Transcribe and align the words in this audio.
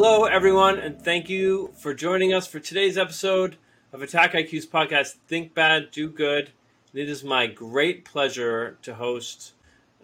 Hello, 0.00 0.26
everyone, 0.26 0.78
and 0.78 1.02
thank 1.02 1.28
you 1.28 1.72
for 1.76 1.92
joining 1.92 2.32
us 2.32 2.46
for 2.46 2.60
today's 2.60 2.96
episode 2.96 3.56
of 3.92 4.00
Attack 4.00 4.34
IQ's 4.34 4.64
podcast, 4.64 5.16
Think 5.26 5.54
Bad, 5.54 5.90
Do 5.90 6.08
Good. 6.08 6.52
It 6.94 7.08
is 7.08 7.24
my 7.24 7.48
great 7.48 8.04
pleasure 8.04 8.78
to 8.82 8.94
host 8.94 9.54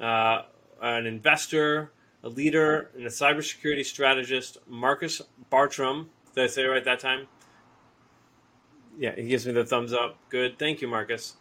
uh, 0.01 0.43
an 0.83 1.07
investor, 1.07 1.93
a 2.25 2.29
leader, 2.29 2.91
and 2.97 3.07
a 3.07 3.09
cybersecurity 3.09 3.85
strategist, 3.85 4.59
Marcus 4.67 5.23
Bartram. 5.49 6.11
Did 6.35 6.43
I 6.43 6.47
say 6.49 6.65
it 6.65 6.67
right 6.67 6.85
that 6.85 6.99
time? 6.99 7.29
Yeah, 8.99 9.15
he 9.15 9.29
gives 9.29 9.47
me 9.47 9.53
the 9.53 9.65
thumbs 9.65 9.93
up. 9.93 10.19
Good. 10.29 10.59
Thank 10.59 10.81
you, 10.81 10.89
Marcus. 10.89 11.37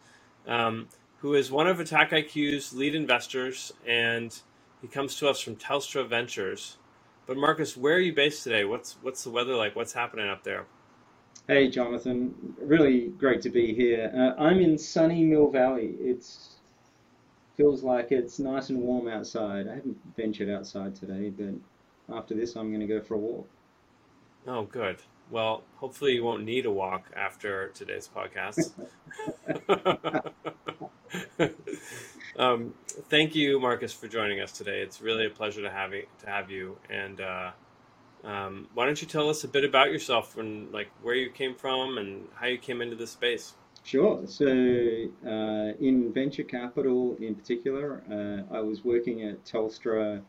Um, 0.46 0.89
who 1.18 1.33
is 1.33 1.50
one 1.50 1.65
of 1.65 1.79
Attack 1.79 2.11
IQ's 2.11 2.71
lead 2.71 2.93
investors, 2.93 3.74
and 3.88 4.39
he 4.79 4.88
comes 4.88 5.18
to 5.18 5.28
us 5.28 5.39
from 5.39 5.56
Telstra 5.56 6.07
Ventures. 6.07 6.78
But 7.25 7.37
Marcus, 7.37 7.77
where 7.77 7.95
are 7.95 8.00
you 8.00 8.13
based 8.13 8.43
today? 8.43 8.65
What's 8.65 8.97
what's 9.01 9.23
the 9.23 9.29
weather 9.29 9.55
like? 9.55 9.75
What's 9.75 9.93
happening 9.93 10.29
up 10.29 10.43
there? 10.43 10.65
Hey, 11.47 11.69
Jonathan. 11.69 12.55
Really 12.59 13.07
great 13.07 13.41
to 13.43 13.49
be 13.49 13.73
here. 13.73 14.11
Uh, 14.15 14.41
I'm 14.41 14.59
in 14.59 14.77
sunny 14.77 15.23
Mill 15.23 15.49
Valley. 15.49 15.96
It's 15.99 16.57
feels 17.55 17.83
like 17.83 18.11
it's 18.11 18.39
nice 18.39 18.69
and 18.69 18.79
warm 18.79 19.07
outside. 19.07 19.68
I 19.68 19.75
haven't 19.75 19.97
ventured 20.18 20.49
outside 20.49 20.96
today, 20.96 21.29
but 21.29 21.54
after 22.15 22.33
this, 22.33 22.55
I'm 22.55 22.69
going 22.69 22.82
to 22.82 22.87
go 22.87 23.01
for 23.01 23.13
a 23.15 23.18
walk. 23.18 23.47
Oh, 24.47 24.63
good. 24.63 24.97
Well, 25.29 25.63
hopefully 25.75 26.13
you 26.13 26.24
won't 26.24 26.43
need 26.43 26.65
a 26.65 26.71
walk 26.71 27.11
after 27.15 27.69
today's 27.69 28.10
podcast. 28.13 28.71
um, 32.38 32.73
thank 33.09 33.36
you, 33.36 33.59
Marcus, 33.59 33.94
for 33.94 34.08
joining 34.08 34.39
us 34.39 34.52
today. 34.52 34.81
It's 34.81 35.02
really 35.02 35.25
a 35.25 35.30
pleasure 35.30 35.61
to 35.61 35.69
have 35.69 35.94
you, 35.94 36.05
to 36.19 36.25
have 36.28 36.50
you. 36.50 36.78
And 36.89 37.21
uh, 37.21 37.52
um, 38.23 38.67
why 38.73 38.85
don't 38.85 39.02
you 39.02 39.08
tell 39.08 39.30
us 39.30 39.44
a 39.44 39.47
bit 39.47 39.66
about 39.66 39.91
yourself 39.91 40.38
and 40.38 40.71
like 40.71 40.89
where 41.02 41.16
you 41.16 41.30
came 41.30 41.55
from 41.55 41.97
and 41.97 42.27
how 42.35 42.47
you 42.47 42.58
came 42.58 42.81
into 42.81 42.95
this 42.95 43.11
space? 43.11 43.53
Sure. 43.83 44.21
So, 44.25 44.47
uh, 44.47 45.73
in 45.80 46.11
venture 46.13 46.43
capital 46.43 47.17
in 47.19 47.35
particular, 47.35 48.02
uh, 48.09 48.55
I 48.55 48.61
was 48.61 48.86
working 48.86 49.23
at 49.23 49.43
Telstra, 49.43 50.21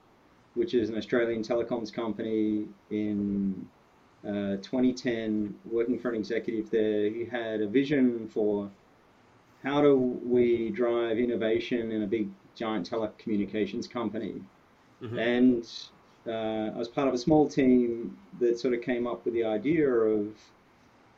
which 0.55 0.75
is 0.75 0.89
an 0.89 0.99
Australian 0.99 1.43
telecoms 1.43 1.93
company, 1.93 2.67
in 2.91 3.65
uh, 4.27 4.57
2010, 4.57 5.55
working 5.71 5.99
for 6.01 6.09
an 6.09 6.17
executive 6.17 6.69
there. 6.71 7.11
He 7.11 7.27
had 7.27 7.61
a 7.61 7.69
vision 7.69 8.29
for 8.29 8.71
how 9.65 9.81
do 9.81 9.97
we 9.97 10.71
drive 10.71 11.19
innovation 11.19 11.91
in 11.91 12.03
a 12.03 12.07
big, 12.07 12.29
giant 12.55 12.89
telecommunications 12.89 13.91
company. 13.91 14.41
Mm-hmm. 15.03 15.19
And 15.19 15.71
uh, 16.27 16.75
I 16.75 16.79
was 16.79 16.89
part 16.89 17.09
of 17.09 17.15
a 17.15 17.19
small 17.19 17.49
team 17.49 18.17
that 18.41 18.59
sort 18.59 18.75
of 18.75 18.83
came 18.83 19.07
up 19.07 19.25
with 19.25 19.35
the 19.35 19.45
idea 19.45 19.89
of, 19.89 20.29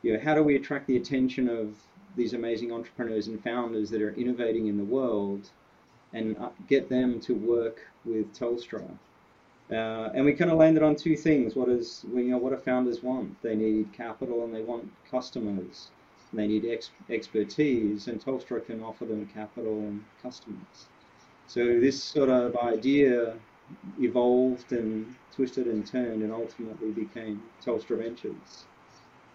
you 0.01 0.13
know, 0.13 0.19
how 0.19 0.33
do 0.33 0.43
we 0.43 0.55
attract 0.55 0.87
the 0.87 0.97
attention 0.97 1.47
of 1.49 1.75
these 2.15 2.33
amazing 2.33 2.71
entrepreneurs 2.71 3.27
and 3.27 3.41
founders 3.43 3.89
that 3.91 4.01
are 4.01 4.13
innovating 4.15 4.67
in 4.67 4.77
the 4.77 4.83
world 4.83 5.49
and 6.13 6.35
get 6.67 6.89
them 6.89 7.19
to 7.19 7.33
work 7.33 7.85
with 8.05 8.33
Telstra. 8.33 8.83
Uh, 9.69 10.09
and 10.15 10.25
we 10.25 10.33
kind 10.33 10.49
of 10.49 10.57
landed 10.57 10.81
on 10.81 10.95
two 10.95 11.15
things. 11.15 11.55
What 11.55 11.69
is, 11.69 12.05
you 12.11 12.23
know, 12.23 12.37
what 12.37 12.51
do 12.51 12.57
founders 12.57 13.03
want? 13.03 13.41
They 13.41 13.55
need 13.55 13.91
capital 13.93 14.45
and 14.45 14.55
they 14.55 14.63
want 14.63 14.89
customers. 15.11 15.89
They 16.33 16.47
need 16.47 16.65
ex- 16.65 16.91
expertise, 17.09 18.07
and 18.07 18.23
Telstra 18.23 18.65
can 18.65 18.83
offer 18.83 19.05
them 19.05 19.25
capital 19.33 19.79
and 19.79 20.03
customers. 20.21 20.87
So 21.47 21.79
this 21.79 22.03
sort 22.03 22.29
of 22.29 22.57
idea 22.57 23.33
evolved 23.99 24.71
and 24.71 25.15
twisted 25.35 25.67
and 25.67 25.85
turned, 25.85 26.21
and 26.21 26.31
ultimately 26.31 26.91
became 26.91 27.41
Telstra 27.63 27.97
Ventures. 27.97 28.65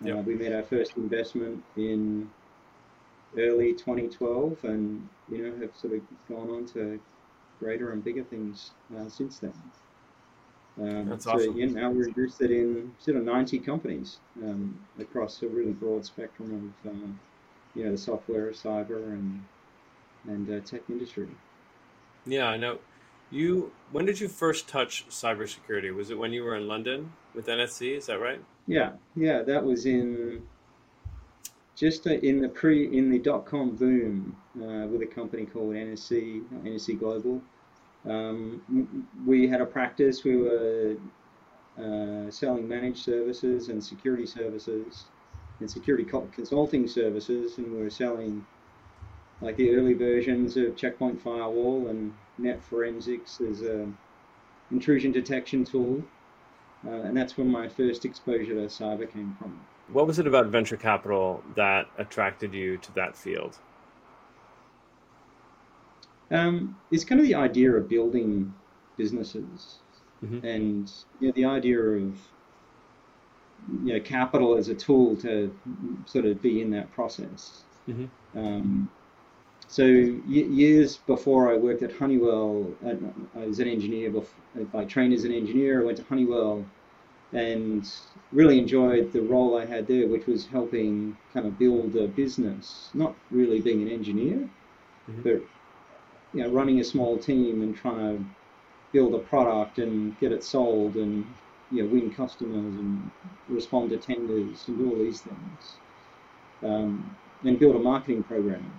Yep. 0.04 0.16
Uh, 0.16 0.20
we 0.22 0.34
made 0.34 0.52
our 0.52 0.62
first 0.62 0.96
investment 0.96 1.62
in 1.76 2.28
early 3.38 3.72
2012, 3.72 4.64
and 4.64 5.08
you 5.30 5.38
know 5.38 5.56
have 5.60 5.74
sort 5.76 5.94
of 5.94 6.00
gone 6.28 6.50
on 6.50 6.66
to 6.66 7.00
greater 7.58 7.92
and 7.92 8.04
bigger 8.04 8.24
things 8.24 8.72
uh, 8.98 9.08
since 9.08 9.38
then. 9.38 9.54
Um, 10.80 11.08
That's 11.08 11.24
so, 11.24 11.32
awesome. 11.32 11.74
Now 11.74 11.90
we're 11.90 12.08
interested 12.08 12.50
in 12.50 12.92
sort 12.98 13.18
of 13.18 13.24
90 13.24 13.58
companies 13.58 14.18
um, 14.42 14.78
across 14.98 15.42
a 15.42 15.48
really 15.48 15.72
broad 15.72 16.04
spectrum 16.04 16.74
of 16.84 16.90
uh, 16.90 17.06
you 17.74 17.84
know 17.84 17.92
the 17.92 17.98
software, 17.98 18.50
cyber, 18.52 19.04
and 19.12 19.44
and 20.26 20.48
uh, 20.50 20.60
tech 20.64 20.82
industry. 20.88 21.28
Yeah, 22.26 22.46
I 22.46 22.56
know. 22.56 22.78
You 23.30 23.72
when 23.90 24.06
did 24.06 24.20
you 24.20 24.28
first 24.28 24.68
touch 24.68 25.06
cybersecurity? 25.08 25.94
Was 25.94 26.10
it 26.10 26.18
when 26.18 26.32
you 26.32 26.42
were 26.44 26.56
in 26.56 26.68
London 26.68 27.12
with 27.34 27.46
NSC? 27.46 27.96
Is 27.96 28.06
that 28.06 28.20
right? 28.20 28.40
Yeah, 28.66 28.92
yeah, 29.16 29.42
that 29.42 29.64
was 29.64 29.86
in 29.86 30.42
just 31.74 32.06
in 32.06 32.40
the 32.40 32.48
pre 32.48 32.96
in 32.96 33.10
the 33.10 33.18
dot 33.18 33.46
com 33.46 33.76
boom 33.76 34.36
uh, 34.56 34.86
with 34.86 35.02
a 35.02 35.06
company 35.06 35.46
called 35.46 35.74
NSC 35.74 36.42
NSC 36.64 36.98
Global. 36.98 37.42
Um, 38.08 39.06
we 39.26 39.48
had 39.48 39.60
a 39.60 39.66
practice. 39.66 40.24
We 40.24 40.36
were 40.36 40.96
uh, 41.78 42.30
selling 42.30 42.68
managed 42.68 43.04
services 43.04 43.68
and 43.68 43.82
security 43.82 44.26
services 44.26 45.04
and 45.60 45.70
security 45.70 46.04
consulting 46.04 46.88
services, 46.88 47.58
and 47.58 47.72
we 47.72 47.82
were 47.82 47.90
selling 47.90 48.44
like 49.40 49.56
the 49.56 49.74
early 49.74 49.94
versions 49.94 50.56
of 50.56 50.76
Checkpoint 50.76 51.20
Firewall 51.20 51.88
and 51.88 52.12
Net 52.38 52.62
Forensics 52.62 53.40
as 53.40 53.62
a 53.62 53.88
intrusion 54.70 55.12
detection 55.12 55.64
tool. 55.64 56.02
Uh, 56.84 56.90
and 56.90 57.16
that's 57.16 57.36
when 57.36 57.48
my 57.48 57.68
first 57.68 58.04
exposure 58.04 58.54
to 58.54 58.66
cyber 58.66 59.10
came 59.10 59.36
from. 59.38 59.60
What 59.92 60.06
was 60.06 60.18
it 60.18 60.26
about 60.26 60.46
venture 60.46 60.76
capital 60.76 61.42
that 61.54 61.86
attracted 61.98 62.54
you 62.54 62.78
to 62.78 62.94
that 62.94 63.16
field? 63.16 63.58
Um, 66.32 66.76
it's 66.90 67.04
kind 67.04 67.20
of 67.20 67.26
the 67.26 67.34
idea 67.34 67.72
of 67.72 67.88
building 67.88 68.54
businesses 68.96 69.78
mm-hmm. 70.24 70.44
and 70.44 70.90
you 71.20 71.28
know, 71.28 71.32
the 71.34 71.44
idea 71.44 71.78
of 71.78 72.16
you 73.84 73.92
know, 73.94 74.00
capital 74.00 74.56
as 74.56 74.68
a 74.68 74.74
tool 74.74 75.16
to 75.16 75.54
sort 76.06 76.24
of 76.24 76.42
be 76.42 76.62
in 76.62 76.70
that 76.70 76.92
process. 76.92 77.62
Mm-hmm. 77.88 78.38
Um, 78.38 78.90
so 79.68 79.84
years 79.84 80.98
before 81.06 81.50
I 81.50 81.56
worked 81.56 81.82
at 81.82 81.92
Honeywell, 81.92 82.66
I 82.84 83.46
was 83.46 83.58
an 83.58 83.68
engineer. 83.68 84.10
Before, 84.10 84.34
I 84.74 84.84
trained 84.84 85.14
as 85.14 85.24
an 85.24 85.32
engineer. 85.32 85.80
I 85.80 85.84
went 85.84 85.96
to 85.98 86.04
Honeywell 86.04 86.64
and 87.32 87.90
really 88.32 88.58
enjoyed 88.58 89.12
the 89.12 89.22
role 89.22 89.56
I 89.56 89.64
had 89.64 89.86
there, 89.86 90.06
which 90.08 90.26
was 90.26 90.46
helping 90.46 91.16
kind 91.32 91.46
of 91.46 91.58
build 91.58 91.96
a 91.96 92.06
business, 92.06 92.90
not 92.92 93.14
really 93.30 93.60
being 93.60 93.80
an 93.80 93.88
engineer, 93.88 94.50
mm-hmm. 95.08 95.22
but 95.22 95.42
you 96.34 96.42
know, 96.42 96.50
running 96.50 96.80
a 96.80 96.84
small 96.84 97.18
team 97.18 97.62
and 97.62 97.76
trying 97.76 98.18
to 98.18 98.24
build 98.92 99.14
a 99.14 99.18
product 99.18 99.78
and 99.78 100.18
get 100.18 100.32
it 100.32 100.44
sold 100.44 100.96
and 100.96 101.26
you 101.70 101.82
know, 101.82 101.88
win 101.88 102.12
customers 102.12 102.74
and 102.78 103.10
respond 103.48 103.90
to 103.90 103.96
tenders 103.96 104.64
and 104.68 104.78
do 104.78 104.90
all 104.90 104.98
these 104.98 105.22
things, 105.22 105.74
um, 106.62 107.16
and 107.44 107.58
build 107.58 107.76
a 107.76 107.78
marketing 107.78 108.22
program. 108.22 108.70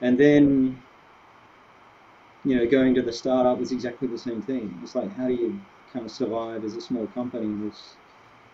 And 0.00 0.18
then, 0.18 0.80
you 2.44 2.56
know, 2.56 2.66
going 2.66 2.94
to 2.94 3.02
the 3.02 3.12
startup 3.12 3.58
was 3.58 3.72
exactly 3.72 4.08
the 4.08 4.18
same 4.18 4.42
thing. 4.42 4.78
It's 4.82 4.94
like, 4.94 5.12
how 5.16 5.26
do 5.28 5.34
you 5.34 5.60
kind 5.92 6.06
of 6.06 6.10
survive 6.10 6.64
as 6.64 6.74
a 6.74 6.80
small 6.80 7.06
company 7.08 7.44
in 7.44 7.68
this 7.68 7.96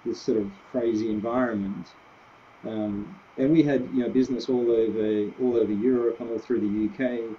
this 0.05 0.21
sort 0.21 0.39
of 0.39 0.51
crazy 0.71 1.11
environment. 1.11 1.87
Um, 2.65 3.15
and 3.37 3.53
we 3.53 3.63
had 3.63 3.89
you 3.93 4.03
know 4.03 4.09
business 4.09 4.49
all 4.49 4.71
over 4.71 5.31
all 5.41 5.57
over 5.57 5.73
Europe 5.73 6.21
and 6.21 6.31
all 6.31 6.39
through 6.39 6.61
the 6.61 6.89
UK. 6.89 7.37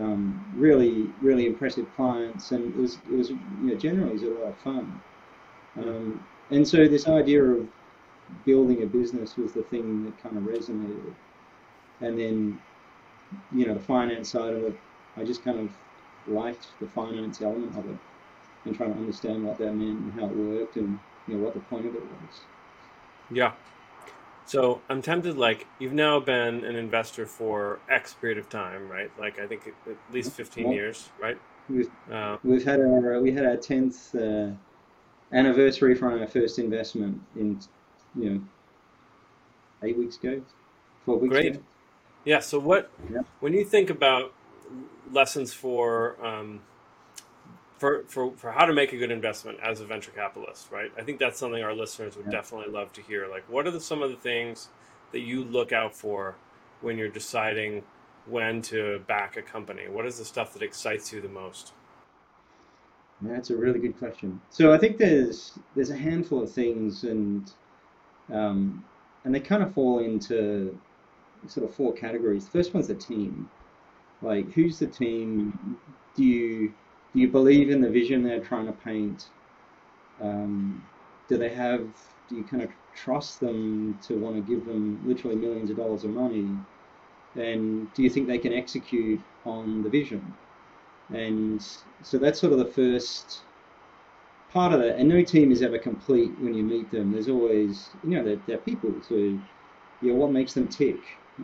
Um, 0.00 0.44
really, 0.56 1.08
really 1.22 1.46
impressive 1.46 1.86
clients, 1.94 2.50
and 2.50 2.74
it 2.74 2.76
was 2.76 2.98
it 3.10 3.16
was 3.16 3.30
you 3.30 3.38
know 3.62 3.76
generally 3.76 4.10
it 4.10 4.14
was 4.14 4.22
a 4.24 4.28
lot 4.30 4.48
of 4.48 4.58
fun. 4.58 5.00
Um, 5.78 6.24
and 6.50 6.66
so 6.66 6.88
this 6.88 7.06
idea 7.08 7.42
of 7.42 7.68
building 8.44 8.82
a 8.82 8.86
business 8.86 9.36
was 9.36 9.52
the 9.52 9.62
thing 9.62 10.04
that 10.04 10.22
kind 10.22 10.36
of 10.36 10.44
resonated. 10.44 11.14
And 12.00 12.18
then, 12.18 12.60
you 13.54 13.66
know, 13.66 13.74
the 13.74 13.80
finance 13.80 14.30
side 14.30 14.54
of 14.54 14.64
it, 14.64 14.76
I 15.16 15.24
just 15.24 15.44
kind 15.44 15.58
of 15.60 15.70
liked 16.32 16.66
the 16.80 16.86
finance 16.88 17.40
element 17.40 17.76
of 17.76 17.88
it 17.88 17.96
and 18.64 18.74
trying 18.74 18.92
to 18.92 18.98
understand 18.98 19.44
what 19.44 19.58
that 19.58 19.74
meant 19.74 19.98
and 19.98 20.12
how 20.20 20.26
it 20.26 20.36
worked 20.36 20.76
and 20.76 20.98
you 21.28 21.36
know 21.36 21.44
what 21.44 21.54
the 21.54 21.60
point 21.60 21.86
of 21.86 21.94
it 21.94 22.02
was. 22.02 22.40
Yeah. 23.30 23.52
So 24.46 24.82
I'm 24.88 25.02
tempted. 25.02 25.36
Like 25.38 25.66
you've 25.78 25.92
now 25.92 26.20
been 26.20 26.64
an 26.64 26.76
investor 26.76 27.26
for 27.26 27.80
X 27.88 28.14
period 28.14 28.38
of 28.38 28.48
time, 28.48 28.88
right? 28.88 29.10
Like 29.18 29.38
I 29.38 29.46
think 29.46 29.72
at 29.86 29.96
least 30.12 30.32
15 30.32 30.64
well, 30.64 30.74
years, 30.74 31.08
right? 31.20 31.38
We've, 31.68 31.90
uh, 32.12 32.36
we've 32.44 32.64
had 32.64 32.80
our 32.80 33.20
we 33.20 33.32
had 33.32 33.46
our 33.46 33.56
10th 33.56 34.14
uh, 34.14 34.54
anniversary 35.32 35.94
from 35.94 36.20
our 36.20 36.26
first 36.26 36.58
investment 36.58 37.20
in 37.36 37.58
you 38.14 38.30
know 38.30 38.40
eight 39.82 39.96
weeks 39.96 40.16
ago, 40.16 40.42
four 41.04 41.18
weeks 41.18 41.32
great. 41.32 41.54
ago. 41.54 41.64
Yeah. 42.24 42.40
So 42.40 42.58
what 42.58 42.90
yeah. 43.10 43.20
when 43.40 43.54
you 43.54 43.64
think 43.64 43.88
about 43.88 44.34
lessons 45.10 45.52
for 45.54 46.16
um, 46.24 46.60
for, 47.84 48.02
for, 48.08 48.32
for 48.38 48.50
how 48.50 48.64
to 48.64 48.72
make 48.72 48.94
a 48.94 48.96
good 48.96 49.10
investment 49.10 49.58
as 49.62 49.82
a 49.82 49.84
venture 49.84 50.10
capitalist, 50.10 50.70
right? 50.70 50.90
I 50.96 51.02
think 51.02 51.18
that's 51.18 51.38
something 51.38 51.62
our 51.62 51.74
listeners 51.74 52.16
would 52.16 52.24
yeah. 52.24 52.32
definitely 52.32 52.72
love 52.72 52.94
to 52.94 53.02
hear. 53.02 53.28
Like, 53.28 53.44
what 53.46 53.66
are 53.66 53.70
the, 53.70 53.78
some 53.78 54.02
of 54.02 54.08
the 54.08 54.16
things 54.16 54.70
that 55.12 55.20
you 55.20 55.44
look 55.44 55.70
out 55.70 55.94
for 55.94 56.34
when 56.80 56.96
you're 56.96 57.10
deciding 57.10 57.82
when 58.24 58.62
to 58.62 59.00
back 59.00 59.36
a 59.36 59.42
company? 59.42 59.86
What 59.90 60.06
is 60.06 60.16
the 60.16 60.24
stuff 60.24 60.54
that 60.54 60.62
excites 60.62 61.12
you 61.12 61.20
the 61.20 61.28
most? 61.28 61.74
That's 63.20 63.50
a 63.50 63.56
really 63.56 63.80
good 63.80 63.98
question. 63.98 64.40
So 64.48 64.72
I 64.72 64.78
think 64.78 64.96
there's 64.96 65.58
there's 65.74 65.90
a 65.90 65.96
handful 65.96 66.42
of 66.42 66.50
things, 66.50 67.04
and 67.04 67.52
um, 68.32 68.82
and 69.24 69.34
they 69.34 69.40
kind 69.40 69.62
of 69.62 69.74
fall 69.74 69.98
into 69.98 70.78
sort 71.48 71.68
of 71.68 71.74
four 71.74 71.92
categories. 71.92 72.46
The 72.46 72.50
first 72.50 72.72
one's 72.72 72.88
the 72.88 72.94
team. 72.94 73.50
Like, 74.22 74.50
who's 74.52 74.78
the 74.78 74.86
team? 74.86 75.78
Do 76.16 76.24
you 76.24 76.72
you 77.20 77.28
believe 77.28 77.70
in 77.70 77.80
the 77.80 77.88
vision 77.88 78.22
they're 78.22 78.40
trying 78.40 78.66
to 78.66 78.72
paint? 78.72 79.26
Um, 80.20 80.82
do 81.28 81.38
they 81.38 81.48
have? 81.50 81.80
Do 82.28 82.36
you 82.36 82.44
kind 82.44 82.62
of 82.62 82.70
trust 82.94 83.40
them 83.40 83.98
to 84.06 84.14
want 84.14 84.36
to 84.36 84.42
give 84.42 84.64
them 84.66 85.00
literally 85.06 85.36
millions 85.36 85.70
of 85.70 85.76
dollars 85.76 86.04
of 86.04 86.10
money? 86.10 86.48
And 87.36 87.92
do 87.94 88.02
you 88.02 88.10
think 88.10 88.26
they 88.26 88.38
can 88.38 88.52
execute 88.52 89.20
on 89.44 89.82
the 89.82 89.88
vision? 89.88 90.34
And 91.12 91.62
so 92.02 92.18
that's 92.18 92.40
sort 92.40 92.52
of 92.52 92.58
the 92.58 92.64
first 92.64 93.42
part 94.52 94.72
of 94.72 94.80
it. 94.80 94.98
And 94.98 95.08
no 95.08 95.22
team 95.22 95.52
is 95.52 95.62
ever 95.62 95.78
complete 95.78 96.30
when 96.40 96.54
you 96.54 96.62
meet 96.62 96.90
them. 96.90 97.12
There's 97.12 97.28
always, 97.28 97.90
you 98.04 98.16
know, 98.16 98.24
they're, 98.24 98.40
they're 98.46 98.58
people. 98.58 98.92
So, 99.02 99.14
you 99.14 99.42
know, 100.02 100.14
what 100.14 100.32
makes 100.32 100.54
them 100.54 100.68
tick? 100.68 100.96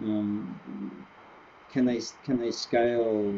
Um, 0.03 1.07
can 1.73 1.85
they 1.85 2.01
can 2.25 2.39
they 2.39 2.51
scale? 2.51 3.35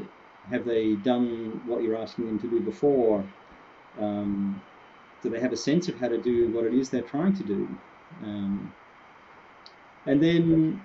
Have 0.50 0.64
they 0.64 0.94
done 0.96 1.62
what 1.66 1.82
you're 1.82 1.96
asking 1.96 2.26
them 2.26 2.38
to 2.40 2.50
do 2.50 2.60
before? 2.60 3.24
Um, 3.98 4.60
do 5.22 5.30
they 5.30 5.40
have 5.40 5.52
a 5.52 5.56
sense 5.56 5.88
of 5.88 5.98
how 6.00 6.08
to 6.08 6.18
do 6.18 6.48
what 6.50 6.64
it 6.64 6.74
is 6.74 6.90
they're 6.90 7.02
trying 7.02 7.34
to 7.34 7.42
do? 7.44 7.68
Um, 8.22 8.72
and 10.06 10.22
then 10.22 10.82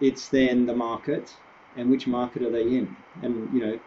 it's 0.00 0.28
then 0.28 0.66
the 0.66 0.74
market 0.74 1.34
and 1.76 1.90
which 1.90 2.06
market 2.06 2.42
are 2.42 2.50
they 2.50 2.62
in? 2.62 2.96
And 3.22 3.52
you 3.52 3.66
know, 3.66 3.80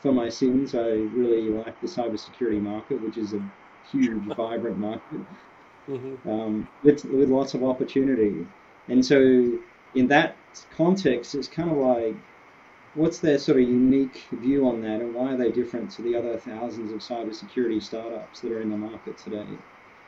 for 0.00 0.12
my 0.12 0.28
sins, 0.28 0.74
I 0.74 0.88
really 1.14 1.48
like 1.48 1.80
the 1.80 1.86
cybersecurity 1.86 2.60
market, 2.60 3.00
which 3.02 3.16
is 3.16 3.32
a 3.32 3.52
huge, 3.90 4.22
vibrant 4.36 4.78
market 4.78 5.20
mm-hmm. 5.88 6.28
um, 6.28 6.68
with, 6.82 7.04
with 7.04 7.28
lots 7.30 7.54
of 7.54 7.64
opportunity. 7.64 8.46
And 8.88 9.04
so, 9.04 9.58
in 9.94 10.08
that 10.08 10.36
context, 10.76 11.34
it's 11.34 11.48
kind 11.48 11.70
of 11.70 11.76
like, 11.76 12.16
what's 12.94 13.18
their 13.18 13.38
sort 13.38 13.60
of 13.60 13.68
unique 13.68 14.24
view 14.32 14.68
on 14.68 14.82
that, 14.82 15.00
and 15.00 15.14
why 15.14 15.32
are 15.32 15.36
they 15.36 15.50
different 15.50 15.90
to 15.92 16.02
the 16.02 16.14
other 16.16 16.36
thousands 16.36 16.92
of 16.92 17.00
cybersecurity 17.00 17.82
startups 17.82 18.40
that 18.40 18.52
are 18.52 18.60
in 18.60 18.70
the 18.70 18.76
market 18.76 19.16
today? 19.18 19.46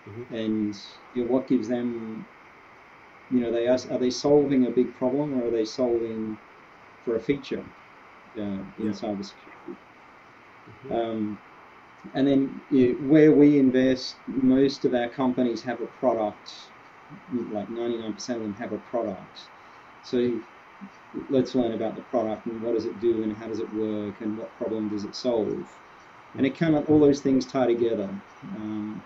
Mm-hmm. 0.09 0.35
And 0.35 0.77
you 1.15 1.25
know, 1.25 1.31
what 1.31 1.49
gives 1.49 1.69
them, 1.69 2.27
you 3.31 3.41
know, 3.41 3.51
they 3.51 3.67
are, 3.69 3.79
are 3.91 3.99
they 3.99 4.11
solving 4.11 4.67
a 4.67 4.71
big 4.71 4.95
problem 4.97 5.41
or 5.41 5.47
are 5.47 5.51
they 5.51 5.65
solving 5.65 6.37
for 7.05 7.17
a 7.17 7.21
feature 7.21 7.65
uh, 8.37 8.41
in 8.41 8.67
yeah. 8.79 8.91
cybersecurity? 8.91 9.77
Mm-hmm. 10.87 10.93
Um, 10.93 11.39
and 12.13 12.29
then 12.29 12.61
you 12.71 12.93
know, 12.93 13.09
where 13.09 13.33
we 13.33 13.59
invest, 13.59 14.17
most 14.27 14.85
of 14.85 14.95
our 14.95 15.09
companies 15.09 15.63
have 15.63 15.81
a 15.81 15.87
product, 15.87 16.53
like 17.51 17.69
99% 17.71 18.17
of 18.17 18.27
them 18.27 18.55
have 18.55 18.73
a 18.73 18.79
product. 18.79 19.49
So 20.03 20.39
let's 21.31 21.55
learn 21.55 21.73
about 21.73 21.97
the 21.97 22.03
product 22.03 22.47
and 22.47 22.63
what 22.63 22.75
does 22.75 22.85
it 22.85 23.01
do 23.01 23.23
and 23.23 23.37
how 23.37 23.47
does 23.47 23.61
it 23.61 23.73
work 23.75 24.21
and 24.21 24.39
what 24.39 24.57
problem 24.59 24.89
does 24.89 25.05
it 25.05 25.15
solve. 25.15 25.69
And 26.37 26.45
it 26.45 26.57
kind 26.57 26.75
of, 26.75 26.89
all 26.91 26.99
those 26.99 27.21
things 27.21 27.47
tie 27.47 27.67
together. 27.67 28.09
Um, 28.57 29.03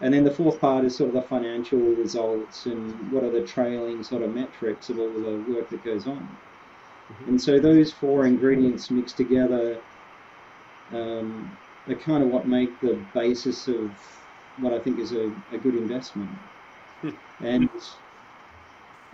and 0.00 0.12
then 0.12 0.24
the 0.24 0.30
fourth 0.30 0.60
part 0.60 0.84
is 0.84 0.94
sort 0.94 1.08
of 1.08 1.14
the 1.14 1.22
financial 1.22 1.78
results 1.78 2.66
and 2.66 3.10
what 3.10 3.24
are 3.24 3.30
the 3.30 3.46
trailing 3.46 4.02
sort 4.02 4.22
of 4.22 4.34
metrics 4.34 4.90
of 4.90 4.98
all 4.98 5.10
the 5.10 5.44
work 5.48 5.70
that 5.70 5.82
goes 5.84 6.06
on. 6.06 6.18
Mm-hmm. 6.18 7.30
And 7.30 7.40
so 7.40 7.58
those 7.58 7.92
four 7.92 8.26
ingredients 8.26 8.90
mixed 8.90 9.16
together 9.16 9.78
um, 10.92 11.56
are 11.88 11.94
kind 11.94 12.22
of 12.22 12.28
what 12.30 12.46
make 12.46 12.78
the 12.80 13.00
basis 13.14 13.68
of 13.68 13.90
what 14.58 14.72
I 14.72 14.78
think 14.78 14.98
is 14.98 15.12
a, 15.12 15.32
a 15.52 15.58
good 15.58 15.74
investment. 15.74 16.30
Hmm. 17.02 17.10
and 17.40 17.70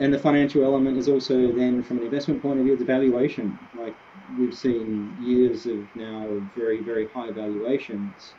and 0.03 0.13
the 0.13 0.19
financial 0.19 0.65
element 0.65 0.99
is 0.99 1.09
also 1.09 1.53
then 1.53 1.81
from 1.81 1.99
an 1.99 2.05
investment 2.05 2.43
point 2.43 2.59
of 2.59 2.65
view 2.65 2.77
the 2.77 2.85
valuation. 2.85 3.57
Like 3.79 3.95
we've 4.37 4.57
seen 4.57 5.17
years 5.23 5.65
of 5.67 5.87
now 5.95 6.27
of 6.27 6.43
very 6.57 6.83
very 6.83 7.07
high 7.07 7.31
valuations. 7.31 8.35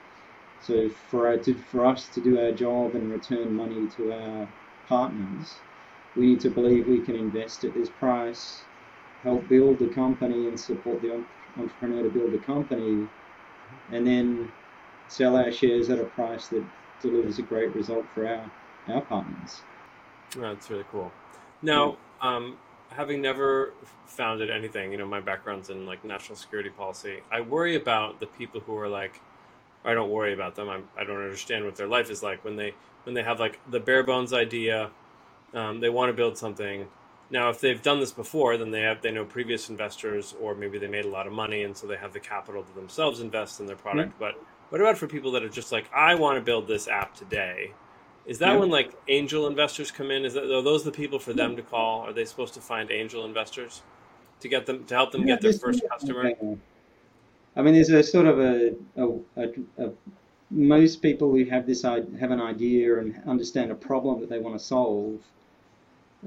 So 0.62 0.90
for 0.90 1.28
our, 1.28 1.38
to, 1.38 1.54
for 1.72 1.86
us 1.86 2.08
to 2.10 2.22
do 2.22 2.40
our 2.40 2.52
job 2.52 2.96
and 2.96 3.10
return 3.10 3.54
money 3.54 3.88
to 3.96 4.14
our 4.14 4.50
partners, 4.88 5.56
we 6.18 6.28
need 6.28 6.42
to 6.42 6.50
believe 6.50 6.88
we 6.88 7.00
can 7.00 7.16
invest 7.16 7.64
at 7.64 7.74
this 7.74 7.90
price, 7.90 8.64
help 9.24 9.48
build 9.48 9.80
the 9.80 9.88
company 9.88 10.48
and 10.48 10.60
support 10.60 11.02
the 11.02 11.24
entrepreneur 11.58 12.04
to 12.04 12.10
build 12.10 12.32
the 12.32 12.38
company, 12.38 13.08
and 13.92 14.08
then 14.08 14.52
sell 15.08 15.36
our 15.36 15.52
shares 15.52 15.90
at 15.90 16.00
a 16.00 16.06
price 16.06 16.48
that 16.48 16.64
delivers 17.02 17.40
a 17.40 17.42
great 17.42 17.74
result 17.76 18.06
for 18.14 18.28
our, 18.28 18.50
our 18.88 19.02
partners. 19.02 19.62
that's 20.36 20.70
really 20.70 20.86
cool. 20.92 21.12
Now, 21.64 21.98
um, 22.22 22.58
having 22.90 23.22
never 23.22 23.74
founded 24.06 24.52
anything, 24.52 24.92
you 24.92 24.98
know, 24.98 25.08
my 25.08 25.20
background's 25.20 25.70
in 25.70 25.86
like 25.86 26.04
national 26.06 26.36
security 26.36 26.70
policy. 26.70 27.22
I 27.32 27.42
worry 27.42 27.76
about 27.76 28.20
the 28.20 28.28
people 28.28 28.62
who 28.62 28.78
are 28.78 28.90
like, 28.90 29.20
I 29.84 29.94
don't 29.94 30.12
worry 30.12 30.34
about 30.34 30.56
them. 30.56 30.70
I'm, 30.70 30.88
I 30.98 31.04
do 31.04 31.14
not 31.14 31.24
understand 31.24 31.66
what 31.66 31.76
their 31.76 31.88
life 31.88 32.10
is 32.10 32.22
like 32.22 32.44
when 32.46 32.56
they 32.56 32.74
when 33.04 33.16
they 33.16 33.24
have 33.24 33.40
like 33.40 33.60
the 33.70 33.80
bare 33.80 34.04
bones 34.04 34.34
idea. 34.34 34.92
Um, 35.54 35.80
they 35.80 35.90
want 35.90 36.10
to 36.10 36.14
build 36.14 36.38
something 36.38 36.88
now, 37.34 37.50
if 37.50 37.60
they've 37.60 37.82
done 37.82 38.00
this 38.00 38.12
before, 38.12 38.58
then 38.58 38.70
they 38.70 38.82
have 38.82 39.02
they 39.02 39.10
know 39.10 39.26
previous 39.26 39.68
investors, 39.68 40.36
or 40.40 40.54
maybe 40.54 40.78
they 40.78 40.88
made 40.88 41.06
a 41.06 41.10
lot 41.10 41.26
of 41.26 41.34
money, 41.34 41.64
and 41.64 41.76
so 41.76 41.88
they 41.88 41.98
have 41.98 42.14
the 42.14 42.20
capital 42.20 42.62
to 42.62 42.76
themselves 42.76 43.22
invest 43.22 43.60
in 43.60 43.66
their 43.66 43.76
product. 43.76 44.12
Mm-hmm. 44.12 44.20
But 44.20 44.40
what 44.70 44.80
about 44.80 45.00
for 45.00 45.08
people 45.08 45.32
that 45.32 45.44
are 45.44 45.50
just 45.50 45.72
like, 45.72 45.90
I 45.92 46.14
want 46.14 46.38
to 46.38 46.42
build 46.42 46.68
this 46.68 46.88
app 46.88 47.16
today? 47.16 47.74
Is 48.26 48.40
that 48.40 48.54
yeah. 48.54 48.58
when 48.58 48.70
like 48.70 48.94
angel 49.08 49.48
investors 49.48 49.92
come 49.92 50.12
in? 50.12 50.26
Is 50.26 50.34
that 50.34 50.44
are 50.44 50.62
those 50.62 50.84
the 50.84 50.92
people 50.92 51.20
for 51.20 51.34
them 51.34 51.56
to 51.56 51.62
call? 51.62 52.02
Are 52.02 52.14
they 52.14 52.26
supposed 52.26 52.54
to 52.54 52.62
find 52.62 52.90
angel 52.92 53.26
investors 53.26 53.82
to 54.40 54.48
get 54.48 54.66
them 54.66 54.86
to 54.86 54.96
help 54.96 55.12
them 55.12 55.22
yeah, 55.22 55.36
get 55.36 55.42
their 55.42 55.54
first 55.54 55.82
customer? 55.90 56.34
I 57.56 57.62
mean, 57.62 57.74
there's 57.76 57.90
a 57.90 58.02
sort 58.02 58.26
of 58.26 58.40
a, 58.40 58.74
a, 58.96 59.08
a, 59.38 59.86
a 59.86 59.92
most 60.50 61.02
people 61.02 61.32
who 61.32 61.46
have 61.46 61.66
this 61.66 61.82
have 61.84 62.32
an 62.32 62.42
idea 62.42 63.00
and 63.00 63.22
understand 63.28 63.72
a 63.72 63.76
problem 63.76 64.22
that 64.22 64.30
they 64.30 64.40
want 64.40 64.58
to 64.58 64.64
solve 64.64 65.20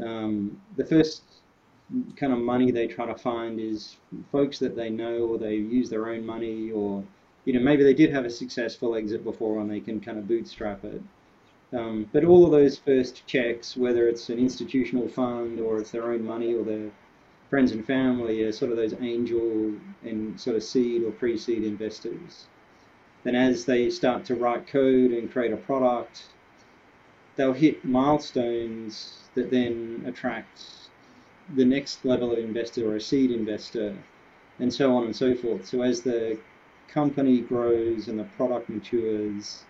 um, 0.05 0.61
the 0.77 0.85
first 0.85 1.23
kind 2.17 2.33
of 2.33 2.39
money 2.39 2.71
they 2.71 2.87
try 2.87 3.07
to 3.07 3.15
find 3.15 3.61
is 3.61 3.97
folks 4.33 4.59
that 4.59 4.75
they 4.75 4.91
know 4.91 5.19
or 5.19 5.39
they 5.39 5.55
use 5.55 5.89
their 5.89 6.09
own 6.09 6.27
money 6.27 6.73
or 6.73 7.05
you 7.45 7.53
know 7.53 7.61
maybe 7.61 7.85
they 7.85 7.95
did 7.95 8.13
have 8.13 8.25
a 8.25 8.31
successful 8.31 8.97
exit 8.97 9.23
before 9.23 9.61
and 9.61 9.71
they 9.71 9.79
can 9.79 10.01
kind 10.01 10.19
of 10.19 10.27
bootstrap 10.27 10.85
it 10.85 11.01
um, 11.77 12.09
but 12.13 12.25
all 12.25 12.45
of 12.45 12.51
those 12.51 12.79
first 12.79 13.27
checks 13.27 13.77
whether 13.77 14.09
it's 14.09 14.29
an 14.29 14.39
institutional 14.39 15.09
fund 15.09 15.61
or 15.61 15.79
it's 15.79 15.91
their 15.91 16.13
own 16.13 16.25
money 16.25 16.55
or 16.55 16.65
their 16.65 16.91
friends 17.51 17.73
and 17.73 17.87
family 17.87 18.43
are 18.43 18.53
sort 18.53 18.71
of 18.71 18.77
those 18.77 18.95
angel 19.01 19.73
and 20.03 20.41
sort 20.41 20.57
of 20.57 20.63
seed 20.63 21.03
or 21.03 21.13
pre-seed 21.13 21.63
investors 21.63 22.47
then 23.25 23.35
as 23.35 23.65
they 23.65 23.91
start 23.91 24.25
to 24.25 24.35
write 24.35 24.67
code 24.67 25.11
and 25.13 25.31
create 25.31 25.53
a 25.53 25.57
product 25.57 26.25
they'll 27.37 27.53
hit 27.53 27.85
milestones 27.85 29.19
that 29.35 29.51
then 29.51 30.03
attract 30.07 30.87
the 31.55 31.65
next 31.65 32.05
level 32.05 32.33
of 32.33 32.39
investor 32.39 32.91
or 32.91 32.97
a 32.97 33.01
seed 33.01 33.31
investor, 33.31 33.97
and 34.59 34.73
so 34.73 34.97
on 34.97 35.05
and 35.05 35.15
so 35.15 35.35
forth. 35.35 35.67
So 35.67 35.83
as 35.83 36.03
the 36.03 36.39
company 36.89 37.41
grows 37.41 38.09
and 38.09 38.19
the 38.19 38.25
product 38.37 38.69
matures, 38.69 39.65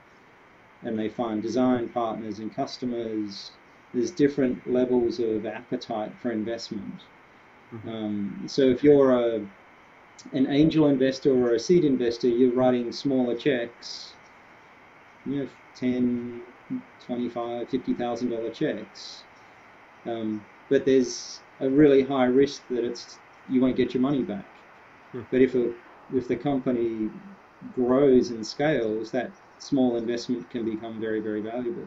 and 0.86 0.98
they 0.98 1.08
find 1.08 1.42
design 1.42 1.88
partners 1.88 2.38
and 2.38 2.54
customers, 2.54 3.50
there's 3.92 4.12
different 4.12 4.72
levels 4.72 5.18
of 5.18 5.44
appetite 5.44 6.12
for 6.22 6.30
investment. 6.30 7.00
Mm-hmm. 7.74 7.88
Um, 7.88 8.44
so 8.46 8.62
if 8.62 8.84
you're 8.84 9.12
a 9.12 9.46
an 10.32 10.46
angel 10.46 10.86
investor 10.88 11.32
or 11.32 11.54
a 11.54 11.58
seed 11.58 11.84
investor, 11.84 12.28
you're 12.28 12.52
writing 12.52 12.90
smaller 12.90 13.36
checks, 13.36 14.14
you 15.26 15.36
know, 15.36 15.48
10, 15.74 16.42
25, 17.04 17.68
50,000 17.68 18.30
dollar 18.30 18.50
checks. 18.50 19.24
Um, 20.06 20.44
but 20.70 20.86
there's 20.86 21.40
a 21.60 21.68
really 21.68 22.02
high 22.02 22.24
risk 22.26 22.62
that 22.70 22.84
it's 22.84 23.18
you 23.48 23.60
won't 23.60 23.76
get 23.76 23.92
your 23.92 24.00
money 24.00 24.22
back. 24.22 24.46
Hmm. 25.12 25.22
But 25.30 25.42
if 25.42 25.54
a, 25.54 25.72
if 26.14 26.28
the 26.28 26.36
company 26.36 27.10
grows 27.74 28.30
and 28.30 28.46
scales, 28.46 29.10
that 29.10 29.30
small 29.58 29.96
investment 29.96 30.48
can 30.50 30.64
become 30.64 31.00
very 31.00 31.20
very 31.20 31.40
valuable. 31.40 31.86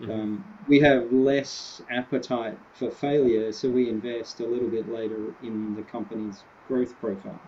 Mm-hmm. 0.00 0.10
Um, 0.10 0.44
we 0.66 0.80
have 0.80 1.12
less 1.12 1.82
appetite 1.90 2.58
for 2.74 2.90
failure, 2.90 3.52
so 3.52 3.68
we 3.68 3.88
invest 3.88 4.40
a 4.40 4.46
little 4.46 4.68
bit 4.68 4.88
later 4.88 5.34
in 5.42 5.74
the 5.74 5.82
company's 5.82 6.42
growth 6.68 6.98
profile. 7.00 7.40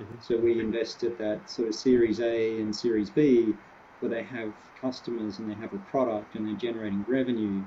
Mm-hmm. 0.00 0.14
So 0.20 0.38
we 0.38 0.58
invest 0.58 1.02
at 1.02 1.18
that 1.18 1.48
sort 1.50 1.68
of 1.68 1.74
Series 1.74 2.20
A 2.20 2.60
and 2.60 2.74
Series 2.74 3.10
B, 3.10 3.52
where 4.00 4.10
they 4.10 4.22
have 4.22 4.52
customers 4.80 5.38
and 5.38 5.50
they 5.50 5.54
have 5.54 5.72
a 5.72 5.90
product 5.90 6.34
and 6.34 6.46
they're 6.46 6.54
generating 6.54 7.04
revenue. 7.08 7.62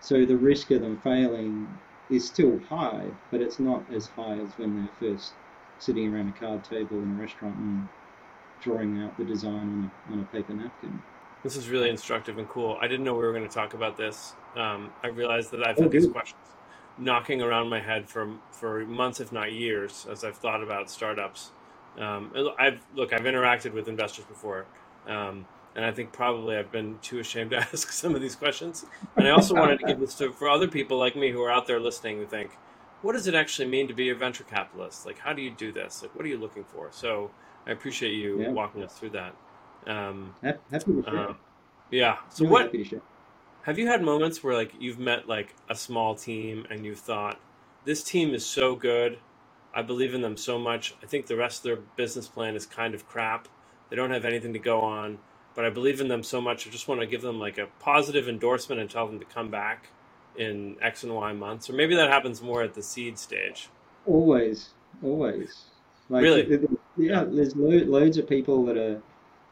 So 0.00 0.26
the 0.26 0.36
risk 0.36 0.70
of 0.70 0.82
them 0.82 0.98
failing 0.98 1.68
is 2.10 2.26
still 2.26 2.58
high, 2.68 3.06
but 3.30 3.40
it's 3.40 3.58
not 3.58 3.82
as 3.94 4.08
high 4.08 4.38
as 4.38 4.58
when 4.58 4.76
they're 4.76 5.10
first 5.10 5.32
sitting 5.78 6.12
around 6.12 6.28
a 6.28 6.38
card 6.38 6.64
table 6.64 6.98
in 6.98 7.16
a 7.16 7.20
restaurant 7.20 7.56
and 7.56 7.88
drawing 8.62 9.02
out 9.02 9.16
the 9.16 9.24
design 9.24 9.54
on 9.54 9.90
a, 10.08 10.12
on 10.12 10.20
a 10.20 10.24
paper 10.24 10.54
napkin. 10.54 11.02
This 11.42 11.56
is 11.56 11.68
really 11.68 11.90
instructive 11.90 12.38
and 12.38 12.48
cool. 12.48 12.78
I 12.80 12.86
didn't 12.86 13.04
know 13.04 13.14
we 13.14 13.24
were 13.24 13.32
going 13.32 13.48
to 13.48 13.54
talk 13.54 13.74
about 13.74 13.96
this. 13.96 14.34
Um, 14.56 14.90
I 15.02 15.08
realized 15.08 15.50
that 15.50 15.66
I've 15.66 15.76
had 15.76 15.86
oh, 15.86 15.88
these 15.88 16.06
questions 16.06 16.38
knocking 16.98 17.40
around 17.42 17.68
my 17.68 17.80
head 17.80 18.08
for 18.08 18.34
for 18.50 18.84
months, 18.84 19.20
if 19.20 19.32
not 19.32 19.52
years, 19.52 20.06
as 20.10 20.24
I've 20.24 20.36
thought 20.36 20.62
about 20.62 20.90
startups. 20.90 21.50
Um, 21.98 22.32
I've 22.58 22.80
look, 22.94 23.12
I've 23.12 23.22
interacted 23.22 23.72
with 23.72 23.88
investors 23.88 24.24
before, 24.24 24.66
um, 25.06 25.46
and 25.74 25.84
I 25.84 25.90
think 25.90 26.12
probably 26.12 26.56
I've 26.56 26.72
been 26.72 26.98
too 27.02 27.18
ashamed 27.18 27.50
to 27.50 27.56
ask 27.72 27.90
some 27.92 28.14
of 28.14 28.20
these 28.20 28.36
questions. 28.36 28.86
And 29.16 29.26
I 29.26 29.30
also 29.30 29.54
wanted 29.54 29.80
to 29.80 29.86
give 29.86 30.00
this 30.00 30.14
to 30.16 30.32
for 30.32 30.48
other 30.48 30.68
people 30.68 30.98
like 30.98 31.16
me 31.16 31.30
who 31.30 31.42
are 31.42 31.50
out 31.50 31.66
there 31.66 31.80
listening 31.80 32.18
who 32.18 32.26
think, 32.26 32.52
what 33.02 33.12
does 33.12 33.26
it 33.26 33.34
actually 33.34 33.68
mean 33.68 33.88
to 33.88 33.94
be 33.94 34.10
a 34.10 34.14
venture 34.14 34.44
capitalist? 34.44 35.06
Like, 35.06 35.18
how 35.18 35.32
do 35.32 35.42
you 35.42 35.50
do 35.50 35.72
this? 35.72 36.02
Like, 36.02 36.14
what 36.14 36.24
are 36.24 36.28
you 36.28 36.38
looking 36.38 36.64
for? 36.64 36.88
So, 36.92 37.30
I 37.66 37.70
appreciate 37.72 38.12
you 38.12 38.40
yeah. 38.40 38.50
walking 38.50 38.82
us 38.82 38.92
through 38.94 39.10
that. 39.10 39.34
Um, 39.86 40.34
happy 40.42 40.92
to 40.92 41.02
share. 41.02 41.28
Uh, 41.30 41.34
yeah. 41.90 42.18
So, 42.30 42.44
really 42.44 42.50
what? 42.50 43.02
Have 43.62 43.78
you 43.78 43.86
had 43.86 44.02
moments 44.02 44.42
where 44.42 44.54
like 44.54 44.72
you've 44.80 44.98
met 44.98 45.28
like 45.28 45.54
a 45.68 45.74
small 45.74 46.14
team 46.14 46.66
and 46.70 46.84
you've 46.84 46.98
thought, 46.98 47.38
this 47.84 48.02
team 48.02 48.34
is 48.34 48.44
so 48.44 48.74
good, 48.74 49.18
I 49.74 49.82
believe 49.82 50.14
in 50.14 50.20
them 50.20 50.36
so 50.36 50.58
much. 50.58 50.94
I 51.02 51.06
think 51.06 51.26
the 51.26 51.36
rest 51.36 51.58
of 51.58 51.62
their 51.64 51.76
business 51.96 52.28
plan 52.28 52.56
is 52.56 52.66
kind 52.66 52.94
of 52.94 53.06
crap. 53.08 53.48
They 53.88 53.96
don't 53.96 54.10
have 54.10 54.24
anything 54.24 54.52
to 54.52 54.58
go 54.58 54.80
on, 54.80 55.18
but 55.54 55.64
I 55.64 55.70
believe 55.70 56.00
in 56.00 56.08
them 56.08 56.22
so 56.22 56.40
much. 56.40 56.66
I 56.66 56.70
just 56.70 56.88
want 56.88 57.00
to 57.00 57.06
give 57.06 57.22
them 57.22 57.38
like 57.38 57.58
a 57.58 57.66
positive 57.78 58.28
endorsement 58.28 58.80
and 58.80 58.90
tell 58.90 59.06
them 59.06 59.18
to 59.18 59.24
come 59.24 59.50
back 59.50 59.88
in 60.36 60.76
X 60.80 61.04
and 61.04 61.14
Y 61.14 61.32
months, 61.32 61.68
or 61.68 61.74
maybe 61.74 61.94
that 61.96 62.10
happens 62.10 62.42
more 62.42 62.62
at 62.62 62.74
the 62.74 62.82
seed 62.82 63.18
stage. 63.18 63.68
Always, 64.06 64.70
always. 65.02 65.64
Like, 66.08 66.22
really? 66.22 66.68
yeah, 66.96 67.24
there's 67.24 67.56
lo- 67.56 67.98
loads 67.98 68.18
of 68.18 68.28
people 68.28 68.64
that 68.66 68.76
are 68.76 69.00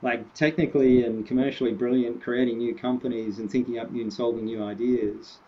like 0.03 0.33
technically 0.35 1.05
and 1.05 1.27
commercially 1.27 1.73
brilliant, 1.73 2.23
creating 2.23 2.59
new 2.59 2.75
companies 2.75 3.39
and 3.39 3.51
thinking 3.51 3.79
up 3.79 3.91
new 3.91 4.03
and 4.03 4.13
solving 4.13 4.45
new 4.45 4.63
ideas. 4.63 5.39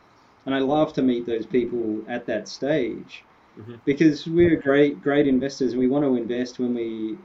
And 0.44 0.54
I 0.54 0.58
love 0.58 0.92
to 0.94 1.02
meet 1.02 1.26
those 1.26 1.46
people 1.46 2.02
at 2.08 2.26
that 2.26 2.48
stage 2.48 3.24
mm-hmm. 3.58 3.76
because 3.84 4.26
we're 4.26 4.56
great, 4.56 5.02
great 5.02 5.26
investors, 5.26 5.72
and 5.72 5.80
we 5.80 5.88
want 5.88 6.04
to 6.04 6.16
invest 6.16 6.58
when 6.58 6.74
we 6.74 7.16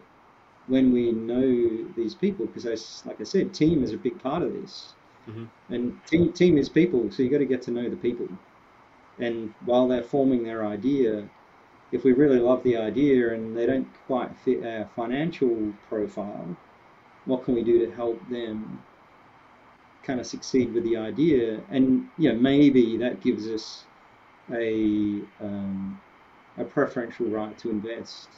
when 0.67 0.91
we 0.91 1.11
know 1.11 1.85
these 1.95 2.13
people. 2.13 2.45
Because, 2.45 3.03
like 3.05 3.19
I 3.19 3.23
said, 3.23 3.53
team 3.53 3.83
is 3.83 3.93
a 3.93 3.97
big 3.97 4.21
part 4.21 4.43
of 4.43 4.53
this, 4.53 4.93
mm-hmm. 5.27 5.45
and 5.73 6.05
team 6.05 6.31
team 6.31 6.57
is 6.57 6.69
people, 6.69 7.09
so 7.11 7.23
you 7.23 7.29
got 7.29 7.39
to 7.39 7.45
get 7.45 7.61
to 7.63 7.71
know 7.71 7.89
the 7.89 7.95
people. 7.95 8.27
And 9.19 9.53
while 9.65 9.87
they're 9.87 10.03
forming 10.03 10.43
their 10.43 10.65
idea, 10.65 11.27
if 11.91 12.03
we 12.03 12.13
really 12.13 12.39
love 12.39 12.63
the 12.63 12.77
idea 12.77 13.33
and 13.33 13.55
they 13.55 13.65
don't 13.65 13.87
quite 14.05 14.31
fit 14.43 14.65
our 14.65 14.89
financial 14.95 15.73
profile, 15.87 16.57
what 17.25 17.43
can 17.45 17.55
we 17.55 17.63
do 17.63 17.85
to 17.85 17.91
help 17.93 18.19
them 18.29 18.81
kind 20.03 20.19
of 20.19 20.25
succeed 20.25 20.73
with 20.73 20.83
the 20.83 20.97
idea? 20.97 21.61
And 21.69 22.09
you 22.17 22.31
know, 22.31 22.39
maybe 22.39 22.97
that 22.97 23.21
gives 23.21 23.47
us 23.47 23.85
a 24.51 25.21
um, 25.41 26.01
a 26.57 26.63
preferential 26.63 27.27
right 27.27 27.57
to 27.59 27.69
invest 27.69 28.29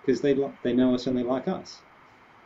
because 0.00 0.20
they 0.20 0.36
they 0.62 0.72
know 0.72 0.94
us 0.94 1.06
and 1.06 1.16
they 1.16 1.22
like 1.22 1.48
us. 1.48 1.80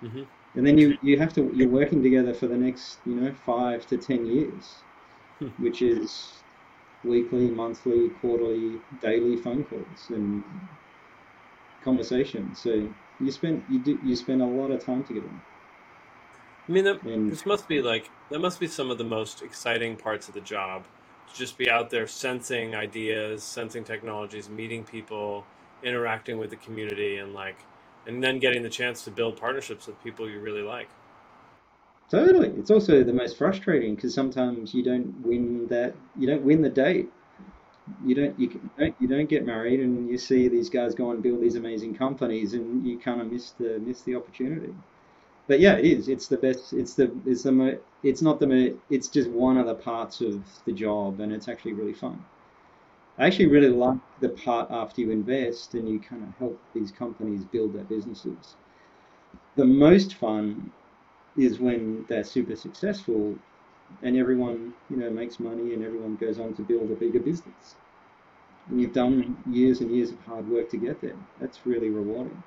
Mm-hmm. 0.02 0.22
And 0.54 0.66
then 0.66 0.78
you, 0.78 0.96
you 1.02 1.18
have 1.18 1.32
to 1.34 1.50
you're 1.54 1.68
working 1.68 2.02
together 2.02 2.34
for 2.34 2.46
the 2.46 2.56
next 2.56 2.98
you 3.06 3.14
know 3.14 3.32
five 3.46 3.86
to 3.88 3.96
ten 3.96 4.26
years, 4.26 4.82
hmm. 5.38 5.48
which 5.62 5.82
is 5.82 6.42
weekly, 7.04 7.50
monthly, 7.50 8.10
quarterly, 8.20 8.80
daily 9.00 9.36
phone 9.36 9.64
calls 9.64 10.10
and 10.10 10.42
conversations. 11.82 12.58
So 12.58 12.88
you 13.20 13.30
spend 13.32 13.64
you 13.68 13.78
do 13.78 13.98
you 14.04 14.16
spend 14.16 14.42
a 14.42 14.46
lot 14.46 14.70
of 14.70 14.84
time 14.84 15.04
together. 15.04 15.30
I 16.68 16.72
mean, 16.72 16.84
that, 16.84 17.02
and, 17.02 17.30
this 17.30 17.46
must 17.46 17.66
be 17.66 17.80
like 17.80 18.10
that 18.30 18.40
must 18.40 18.60
be 18.60 18.66
some 18.66 18.90
of 18.90 18.98
the 18.98 19.04
most 19.04 19.42
exciting 19.42 19.96
parts 19.96 20.28
of 20.28 20.34
the 20.34 20.40
job. 20.40 20.84
To 21.30 21.36
just 21.36 21.58
be 21.58 21.68
out 21.68 21.90
there 21.90 22.06
sensing 22.06 22.74
ideas, 22.74 23.42
sensing 23.42 23.84
technologies, 23.84 24.48
meeting 24.48 24.84
people, 24.84 25.44
interacting 25.82 26.38
with 26.38 26.50
the 26.50 26.56
community, 26.56 27.18
and 27.18 27.34
like, 27.34 27.56
and 28.06 28.22
then 28.22 28.38
getting 28.38 28.62
the 28.62 28.70
chance 28.70 29.04
to 29.04 29.10
build 29.10 29.36
partnerships 29.36 29.86
with 29.86 30.02
people 30.02 30.28
you 30.28 30.40
really 30.40 30.62
like. 30.62 30.88
Totally, 32.10 32.48
it's 32.50 32.70
also 32.70 33.04
the 33.04 33.12
most 33.12 33.36
frustrating 33.36 33.94
because 33.94 34.14
sometimes 34.14 34.72
you 34.72 34.82
don't 34.82 35.14
win 35.26 35.66
that, 35.68 35.94
you 36.18 36.26
don't 36.26 36.42
win 36.42 36.62
the 36.62 36.70
date. 36.70 37.10
You 38.04 38.14
don't, 38.14 38.38
you 38.38 38.60
don't, 38.78 38.94
you 39.00 39.08
don't 39.08 39.28
get 39.28 39.46
married, 39.46 39.80
and 39.80 40.08
you 40.10 40.18
see 40.18 40.48
these 40.48 40.68
guys 40.68 40.94
go 40.94 41.10
and 41.10 41.22
build 41.22 41.40
these 41.40 41.54
amazing 41.56 41.94
companies, 41.94 42.52
and 42.52 42.86
you 42.86 42.98
kind 42.98 43.20
of 43.20 43.32
miss 43.32 43.52
the 43.52 43.78
miss 43.78 44.02
the 44.02 44.14
opportunity 44.14 44.74
but 45.48 45.60
yeah, 45.60 45.76
it 45.76 45.86
is. 45.86 46.08
It's 46.08 46.28
the 46.28 46.36
best. 46.36 46.74
It's 46.74 46.94
the 46.94 47.10
it's 47.26 47.42
the 47.42 47.80
it's 48.02 48.22
not 48.22 48.38
the 48.38 48.76
it's 48.90 49.08
just 49.08 49.30
one 49.30 49.56
of 49.56 49.66
the 49.66 49.74
parts 49.74 50.20
of 50.20 50.44
the 50.66 50.72
job, 50.72 51.20
and 51.20 51.32
it's 51.32 51.48
actually 51.48 51.72
really 51.72 51.94
fun. 51.94 52.22
I 53.16 53.26
actually 53.26 53.46
really 53.46 53.70
like 53.70 53.98
the 54.20 54.28
part 54.28 54.70
after 54.70 55.00
you 55.00 55.10
invest 55.10 55.74
and 55.74 55.88
you 55.88 55.98
kind 55.98 56.22
of 56.22 56.36
help 56.38 56.60
these 56.72 56.92
companies 56.92 57.42
build 57.44 57.72
their 57.72 57.82
businesses. 57.84 58.54
The 59.56 59.64
most 59.64 60.14
fun 60.14 60.70
is 61.38 61.58
when 61.58 62.04
they're 62.08 62.24
super 62.24 62.56
successful 62.56 63.36
and 64.02 64.16
everyone 64.16 64.74
you 64.90 64.96
know 64.96 65.08
makes 65.08 65.40
money 65.40 65.72
and 65.72 65.84
everyone 65.84 66.16
goes 66.16 66.38
on 66.38 66.54
to 66.54 66.62
build 66.62 66.90
a 66.90 66.94
bigger 66.94 67.20
business. 67.20 67.76
And 68.68 68.80
you've 68.80 68.92
done 68.92 69.36
years 69.50 69.80
and 69.80 69.90
years 69.90 70.10
of 70.10 70.20
hard 70.20 70.46
work 70.48 70.68
to 70.70 70.76
get 70.76 71.00
there. 71.00 71.16
That's 71.40 71.60
really 71.64 71.88
rewarding. 71.88 72.42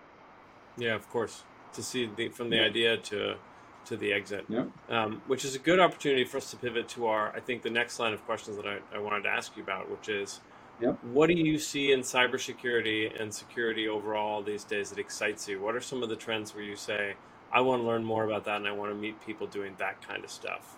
Yeah, 0.77 0.93
of 0.93 1.09
course 1.09 1.43
to 1.73 1.83
see 1.83 2.09
the, 2.15 2.29
from 2.29 2.49
the 2.49 2.57
yeah. 2.57 2.63
idea 2.63 2.97
to 2.97 3.35
to 3.83 3.97
the 3.97 4.13
exit. 4.13 4.45
Yeah. 4.47 4.65
Um, 4.89 5.23
which 5.25 5.43
is 5.43 5.55
a 5.55 5.59
good 5.59 5.79
opportunity 5.79 6.23
for 6.23 6.37
us 6.37 6.51
to 6.51 6.57
pivot 6.57 6.87
to 6.89 7.07
our, 7.07 7.35
I 7.35 7.39
think, 7.39 7.63
the 7.63 7.71
next 7.71 7.97
line 7.97 8.13
of 8.13 8.23
questions 8.25 8.55
that 8.57 8.67
I, 8.67 8.77
I 8.95 8.99
wanted 8.99 9.23
to 9.23 9.29
ask 9.29 9.57
you 9.57 9.63
about, 9.63 9.89
which 9.89 10.07
is, 10.07 10.39
yep. 10.79 11.03
what 11.03 11.29
do 11.29 11.33
you 11.33 11.57
see 11.57 11.91
in 11.91 12.01
cybersecurity 12.01 13.19
and 13.19 13.33
security 13.33 13.87
overall 13.87 14.43
these 14.43 14.63
days 14.63 14.91
that 14.91 14.99
excites 14.99 15.47
you? 15.47 15.59
What 15.59 15.75
are 15.75 15.81
some 15.81 16.03
of 16.03 16.09
the 16.09 16.15
trends 16.15 16.53
where 16.53 16.63
you 16.63 16.75
say, 16.75 17.15
I 17.53 17.61
want 17.61 17.81
to 17.81 17.87
learn 17.87 18.03
more 18.03 18.25
about 18.25 18.45
that 18.45 18.57
and 18.57 18.67
I 18.67 18.71
want 18.71 18.91
to 18.91 18.95
meet 18.95 19.19
people 19.25 19.47
doing 19.47 19.75
that 19.77 20.05
kind 20.07 20.23
of 20.23 20.31
stuff? 20.31 20.77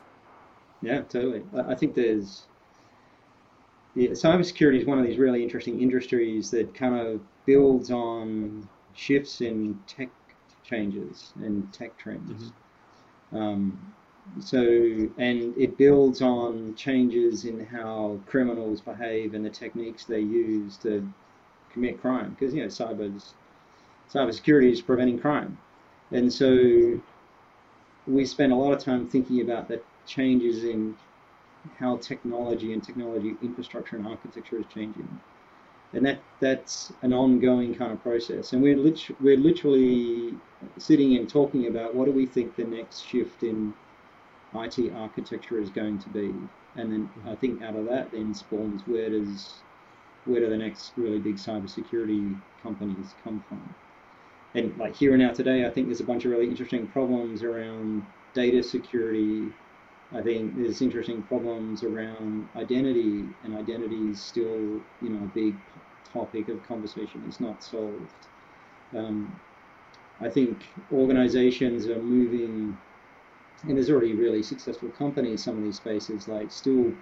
Yeah, 0.81 1.01
totally. 1.01 1.43
I 1.67 1.75
think 1.75 1.95
there's 1.95 2.43
yeah, 3.95 4.09
cybersecurity 4.09 4.81
is 4.81 4.85
one 4.85 4.99
of 4.99 5.05
these 5.05 5.17
really 5.17 5.43
interesting 5.43 5.81
industries 5.81 6.49
that 6.51 6.73
kind 6.73 6.95
of 6.95 7.21
builds 7.45 7.91
on 7.91 8.67
shifts 8.93 9.41
in 9.41 9.79
tech 9.87 10.09
changes 10.63 11.33
and 11.35 11.71
tech 11.71 11.97
trends. 11.97 12.51
Mm-hmm. 13.31 13.37
Um, 13.37 13.93
so, 14.39 14.59
and 14.59 15.55
it 15.57 15.77
builds 15.77 16.21
on 16.21 16.75
changes 16.75 17.45
in 17.45 17.65
how 17.65 18.19
criminals 18.25 18.81
behave 18.81 19.33
and 19.33 19.45
the 19.45 19.49
techniques 19.49 20.05
they 20.05 20.21
use 20.21 20.77
to 20.77 21.07
commit 21.71 22.01
crime. 22.01 22.31
Because 22.31 22.53
you 22.53 22.61
know, 22.61 22.67
cyber's 22.67 23.33
cybersecurity 24.11 24.71
is 24.71 24.81
preventing 24.81 25.19
crime, 25.19 25.57
and 26.11 26.31
so 26.31 26.99
we 28.05 28.25
spend 28.25 28.51
a 28.51 28.55
lot 28.55 28.73
of 28.73 28.79
time 28.83 29.07
thinking 29.07 29.41
about 29.41 29.67
the 29.67 29.81
changes 30.05 30.63
in 30.63 30.95
how 31.79 31.97
technology 31.97 32.73
and 32.73 32.83
technology 32.83 33.37
infrastructure 33.41 33.97
and 33.97 34.07
architecture 34.07 34.59
is 34.59 34.65
changing 34.67 35.21
and 35.93 36.05
that 36.05 36.23
that's 36.39 36.91
an 37.03 37.13
ongoing 37.13 37.73
kind 37.75 37.91
of 37.93 38.03
process. 38.03 38.53
And 38.53 38.61
we're 38.63 38.77
lit- 38.77 39.21
we're 39.21 39.37
literally 39.37 40.37
sitting 40.77 41.17
and 41.17 41.29
talking 41.29 41.67
about 41.67 41.95
what 41.95 42.05
do 42.05 42.11
we 42.11 42.25
think 42.27 42.55
the 42.55 42.65
next 42.65 43.01
shift 43.05 43.43
in 43.43 43.73
IT 44.53 44.91
architecture 44.91 45.59
is 45.59 45.69
going 45.71 45.99
to 45.99 46.09
be, 46.09 46.33
and 46.75 46.91
then 46.91 47.09
I 47.27 47.35
think 47.35 47.61
out 47.63 47.75
of 47.75 47.85
that 47.87 48.11
then 48.11 48.33
spawns 48.33 48.83
where 48.87 49.09
does 49.09 49.63
where 50.25 50.41
do 50.41 50.49
the 50.49 50.57
next 50.57 50.93
really 50.97 51.19
big 51.19 51.37
cybersecurity 51.37 52.37
companies 52.61 53.15
come 53.23 53.43
from? 53.49 53.75
And 54.55 54.77
like 54.77 54.95
here 54.95 55.13
and 55.13 55.21
now 55.21 55.31
today, 55.31 55.65
I 55.65 55.69
think 55.69 55.87
there's 55.87 55.99
a 55.99 56.05
bunch 56.05 56.25
of 56.25 56.31
really 56.31 56.47
interesting 56.47 56.87
problems 56.87 57.43
around 57.43 58.05
data 58.33 58.61
security. 58.61 59.51
I 60.11 60.21
think 60.21 60.55
there's 60.55 60.81
interesting 60.81 61.23
problems 61.23 61.83
around 61.83 62.47
identity, 62.55 63.25
and 63.43 63.55
identity 63.55 64.11
is 64.11 64.21
still, 64.21 64.81
you 65.01 65.09
know, 65.09 65.23
a 65.23 65.31
big 65.33 65.55
topic 66.11 66.49
of 66.49 66.65
conversation 66.67 67.23
is 67.27 67.39
not 67.39 67.63
solved. 67.63 68.27
Um, 68.95 69.39
I 70.21 70.29
think 70.29 70.67
organizations 70.91 71.87
are 71.87 72.01
moving, 72.01 72.77
and 73.63 73.75
there's 73.75 73.89
already 73.89 74.13
really 74.13 74.43
successful 74.43 74.89
companies, 74.89 75.43
some 75.43 75.57
of 75.57 75.63
these 75.63 75.77
spaces, 75.77 76.27
like 76.27 76.51
still 76.51 76.93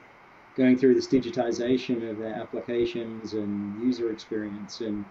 going 0.55 0.77
through 0.77 0.95
this 0.95 1.07
digitization 1.07 2.09
of 2.09 2.17
their 2.17 2.33
applications 2.33 3.33
and 3.33 3.81
user 3.83 4.11
experience. 4.11 4.79
And 4.79 5.03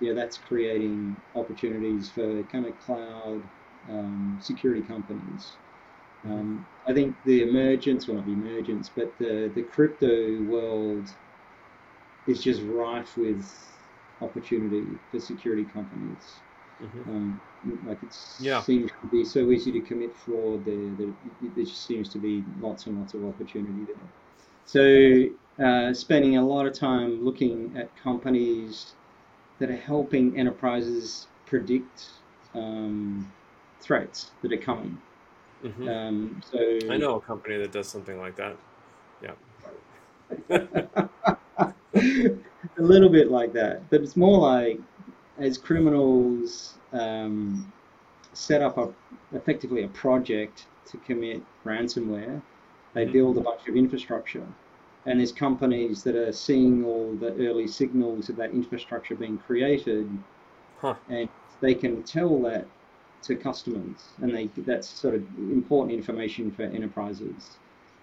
yeah, 0.00 0.12
that's 0.12 0.38
creating 0.38 1.16
opportunities 1.34 2.10
for 2.10 2.42
kind 2.44 2.66
of 2.66 2.78
cloud 2.80 3.42
um, 3.90 4.38
security 4.40 4.82
companies. 4.82 5.56
Um, 6.24 6.66
I 6.86 6.92
think 6.92 7.14
the 7.24 7.42
emergence, 7.42 8.06
well 8.06 8.16
not 8.16 8.26
the 8.26 8.32
emergence, 8.32 8.88
but 8.88 9.16
the, 9.18 9.50
the 9.54 9.62
crypto 9.62 10.42
world 10.42 11.08
is 12.26 12.42
just 12.42 12.62
rife 12.62 13.16
with 13.16 13.50
opportunity 14.20 14.84
for 15.10 15.18
security 15.18 15.64
companies. 15.64 16.40
Mm-hmm. 16.82 17.10
Um, 17.10 17.40
like 17.84 18.02
it 18.02 18.16
yeah. 18.38 18.60
seems 18.62 18.90
to 19.00 19.06
be 19.08 19.24
so 19.24 19.50
easy 19.50 19.72
to 19.72 19.80
commit 19.80 20.16
fraud. 20.16 20.64
There, 20.64 20.90
there, 20.96 21.12
there 21.54 21.64
just 21.64 21.86
seems 21.86 22.08
to 22.10 22.18
be 22.18 22.44
lots 22.60 22.86
and 22.86 22.98
lots 22.98 23.14
of 23.14 23.24
opportunity 23.24 23.84
there. 23.86 23.96
So, 24.64 25.64
uh, 25.64 25.92
spending 25.92 26.36
a 26.36 26.46
lot 26.46 26.66
of 26.66 26.78
time 26.78 27.24
looking 27.24 27.74
at 27.76 27.90
companies 27.96 28.94
that 29.58 29.70
are 29.70 29.76
helping 29.76 30.38
enterprises 30.38 31.26
predict 31.46 32.10
um, 32.54 33.30
threats 33.80 34.30
that 34.42 34.52
are 34.52 34.58
coming. 34.58 34.98
Mm-hmm. 35.64 35.88
Um, 35.88 36.42
so 36.50 36.78
I 36.90 36.96
know 36.96 37.16
a 37.16 37.20
company 37.20 37.56
that 37.58 37.72
does 37.72 37.88
something 37.88 38.18
like 38.18 38.36
that. 38.36 38.56
Yeah. 39.22 39.32
a 42.78 42.82
little 42.82 43.08
bit 43.08 43.30
like 43.30 43.52
that, 43.54 43.88
but 43.90 44.02
it's 44.02 44.16
more 44.16 44.38
like 44.38 44.78
as 45.38 45.58
criminals 45.58 46.74
um, 46.92 47.72
set 48.32 48.62
up 48.62 48.78
a, 48.78 48.92
effectively 49.32 49.84
a 49.84 49.88
project 49.88 50.66
to 50.86 50.96
commit 50.98 51.42
ransomware, 51.64 52.40
they 52.94 53.04
mm-hmm. 53.04 53.12
build 53.12 53.38
a 53.38 53.40
bunch 53.40 53.66
of 53.68 53.76
infrastructure. 53.76 54.46
And 55.08 55.20
there's 55.20 55.32
companies 55.32 56.02
that 56.02 56.16
are 56.16 56.32
seeing 56.32 56.84
all 56.84 57.14
the 57.14 57.32
early 57.48 57.66
signals 57.66 58.28
of 58.28 58.36
that 58.36 58.50
infrastructure 58.50 59.14
being 59.14 59.38
created, 59.38 60.06
huh. 60.82 60.96
and 61.08 61.30
they 61.62 61.74
can 61.74 62.02
tell 62.02 62.38
that 62.42 62.66
to 63.22 63.34
customers, 63.34 64.10
and 64.20 64.34
they 64.34 64.50
that's 64.58 64.86
sort 64.86 65.14
of 65.14 65.22
important 65.38 65.96
information 65.96 66.50
for 66.50 66.64
enterprises. 66.64 67.56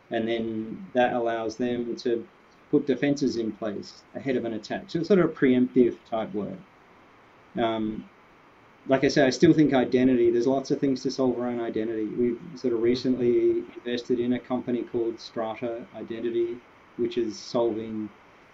And 0.10 0.28
then 0.28 0.88
that 0.94 1.14
allows 1.14 1.58
them 1.58 1.96
to 1.98 2.28
put 2.72 2.88
defenses 2.88 3.36
in 3.36 3.52
place 3.52 4.02
ahead 4.16 4.36
of 4.36 4.44
an 4.46 4.54
attack. 4.54 4.86
So 4.88 4.98
it's 4.98 5.08
sort 5.08 5.20
of 5.20 5.30
a 5.30 5.34
preemptive 5.34 5.98
type 6.10 6.34
work. 6.34 6.58
Um, 7.56 8.10
like 8.88 9.04
I 9.04 9.10
say, 9.10 9.28
I 9.28 9.30
still 9.30 9.54
think 9.54 9.76
identity, 9.76 10.32
there's 10.32 10.48
lots 10.48 10.72
of 10.72 10.80
things 10.80 11.04
to 11.04 11.12
solve 11.12 11.38
around 11.38 11.60
identity. 11.60 12.06
We've 12.06 12.42
sort 12.56 12.74
of 12.74 12.82
recently 12.82 13.64
invested 13.78 14.20
in 14.20 14.34
a 14.34 14.40
company 14.40 14.82
called 14.82 15.20
Strata 15.20 15.86
Identity, 15.96 16.58
which 16.98 17.18
is 17.18 17.38
solving 17.38 18.10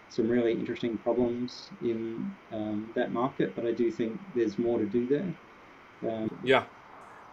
some 0.09 0.27
really 0.27 0.51
interesting 0.51 0.97
problems 0.97 1.69
in 1.81 2.33
um, 2.51 2.91
that 2.95 3.11
market, 3.11 3.55
but 3.55 3.65
I 3.65 3.71
do 3.71 3.89
think 3.89 4.19
there's 4.35 4.59
more 4.59 4.77
to 4.77 4.85
do 4.85 5.07
there. 5.07 6.11
Um, 6.11 6.39
yeah. 6.43 6.65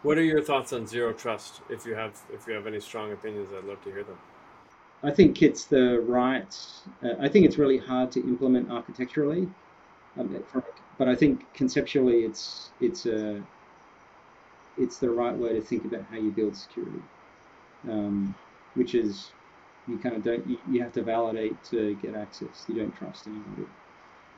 What 0.03 0.17
are 0.17 0.23
your 0.23 0.43
thoughts 0.43 0.73
on 0.73 0.87
zero 0.87 1.13
trust? 1.13 1.61
If 1.69 1.85
you 1.85 1.95
have, 1.97 2.17
if 2.33 2.47
you 2.47 2.55
have 2.55 2.69
any 2.69 2.79
strong 2.79 3.13
opinions, 3.13 3.49
I'd 3.57 3.65
love 3.65 3.83
to 3.83 3.91
hear 3.91 4.05
them. 4.05 4.19
I 5.03 5.11
think 5.11 5.43
it's 5.43 5.65
the 5.65 6.01
right. 6.01 6.57
Uh, 7.03 7.15
I 7.21 7.29
think 7.29 7.47
it's 7.47 7.59
really 7.59 7.79
hard 7.79 8.11
to 8.13 8.21
implement 8.21 8.71
architecturally, 8.71 9.49
um, 10.19 10.45
but 10.99 11.09
I 11.09 11.15
think 11.15 11.53
conceptually 11.55 12.25
it's 12.25 12.71
it's 12.81 13.07
a 13.07 13.41
it's 14.77 14.99
the 14.99 15.11
right 15.11 15.37
way 15.37 15.53
to 15.53 15.61
think 15.61 15.85
about 15.85 16.05
how 16.11 16.17
you 16.17 16.31
build 16.31 16.57
security, 16.57 17.03
um, 17.89 18.35
which 18.75 18.95
is 18.95 19.31
you 19.89 19.99
kind 19.99 20.15
of 20.17 20.23
don't 20.23 20.47
you, 20.47 20.59
you, 20.71 20.83
have 20.83 20.93
to 20.93 21.03
validate 21.03 21.63
to 21.65 21.95
get 21.97 22.15
access. 22.15 22.65
You 22.69 22.77
don't 22.77 22.97
trust 22.97 23.27
anybody. 23.27 23.67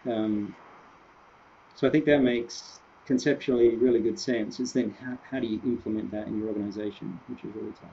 Um, 0.07 0.54
so 1.75 1.87
I 1.87 1.90
think 1.90 2.04
that 2.07 2.23
makes 2.23 2.80
conceptually 3.07 3.76
really 3.76 4.00
good 4.00 4.19
sense. 4.19 4.61
It's 4.61 4.73
then 4.73 4.95
how, 5.02 5.19
how 5.30 5.40
do 5.40 5.47
you 5.47 5.61
implement 5.64 6.11
that 6.12 6.28
in 6.28 6.38
your 6.38 6.49
organization, 6.49 7.19
which 7.28 7.45
is 7.45 7.54
really 7.54 7.73
tough. 7.73 7.91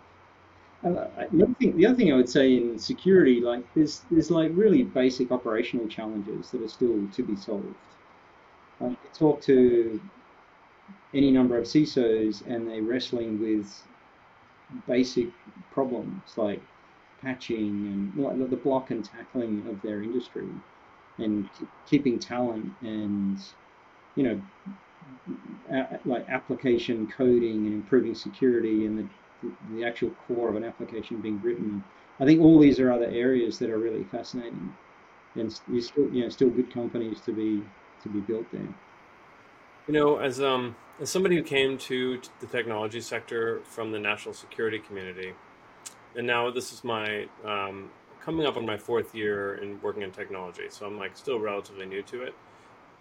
Uh, 0.84 1.26
the, 1.32 1.44
other 1.44 1.54
thing, 1.56 1.76
the 1.76 1.86
other 1.88 1.96
thing 1.96 2.14
I 2.14 2.16
would 2.16 2.30
say 2.30 2.56
in 2.56 2.78
security, 2.78 3.42
like 3.42 3.64
there's 3.74 4.02
there's 4.12 4.30
like 4.30 4.52
really 4.54 4.84
basic 4.84 5.32
operational 5.32 5.88
challenges 5.88 6.52
that 6.52 6.62
are 6.62 6.68
still 6.68 7.08
to 7.08 7.24
be 7.24 7.36
solved. 7.36 7.66
Um, 8.80 8.96
talk 9.12 9.42
to 9.42 10.00
any 11.16 11.32
number 11.32 11.58
of 11.58 11.66
CISOs, 11.66 12.46
and 12.46 12.68
they're 12.68 12.84
wrestling 12.84 13.40
with 13.42 13.84
basic 14.88 15.30
problems 15.72 16.22
like 16.36 16.62
patching 17.22 18.14
and 18.16 18.52
the 18.52 18.56
block 18.56 18.92
and 18.92 19.04
tackling 19.04 19.66
of 19.70 19.82
their 19.82 20.02
industry, 20.02 20.48
and 21.18 21.50
keeping 21.86 22.20
talent 22.20 22.72
and 22.82 23.40
you 24.16 24.24
know 24.24 24.42
like 26.06 26.28
application 26.30 27.08
coding 27.08 27.66
and 27.68 27.74
improving 27.74 28.16
security 28.16 28.86
and 28.86 28.98
the 29.00 29.08
the 29.72 29.84
actual 29.86 30.12
core 30.28 30.50
of 30.50 30.56
an 30.56 30.64
application 30.64 31.22
being 31.22 31.42
written. 31.42 31.84
I 32.20 32.26
think 32.26 32.42
all 32.42 32.60
these 32.60 32.80
are 32.80 32.92
other 32.92 33.06
areas 33.06 33.60
that 33.60 33.70
are 33.70 33.78
really 33.78 34.04
fascinating, 34.06 34.74
and 35.36 35.60
you 35.72 35.82
still 35.82 36.10
you 36.12 36.24
know 36.24 36.30
still 36.30 36.50
good 36.50 36.74
companies 36.74 37.22
to 37.22 37.32
be 37.32 37.62
to 38.04 38.10
be 38.10 38.20
built 38.20 38.46
there. 38.52 38.68
You 39.88 39.94
know, 39.94 40.18
as 40.18 40.42
um 40.42 40.76
as 41.00 41.10
somebody 41.10 41.36
who 41.36 41.44
came 41.44 41.78
to 41.78 42.20
the 42.40 42.48
technology 42.48 43.02
sector 43.02 43.62
from 43.66 43.92
the 43.92 44.00
national 44.00 44.34
security 44.34 44.80
community, 44.80 45.34
and 46.16 46.26
now 46.26 46.50
this 46.52 46.74
is 46.74 46.84
my 46.84 47.28
um, 47.46 47.90
coming 48.22 48.46
up 48.46 48.58
on 48.58 48.66
my 48.66 48.78
fourth 48.78 49.16
year 49.16 49.56
in 49.56 49.82
working 49.82 50.04
in 50.04 50.12
technology, 50.12 50.66
so 50.70 50.86
I'm 50.86 50.98
like 50.98 51.16
still 51.16 51.40
relatively 51.40 51.86
new 51.86 52.02
to 52.04 52.24
it. 52.24 52.34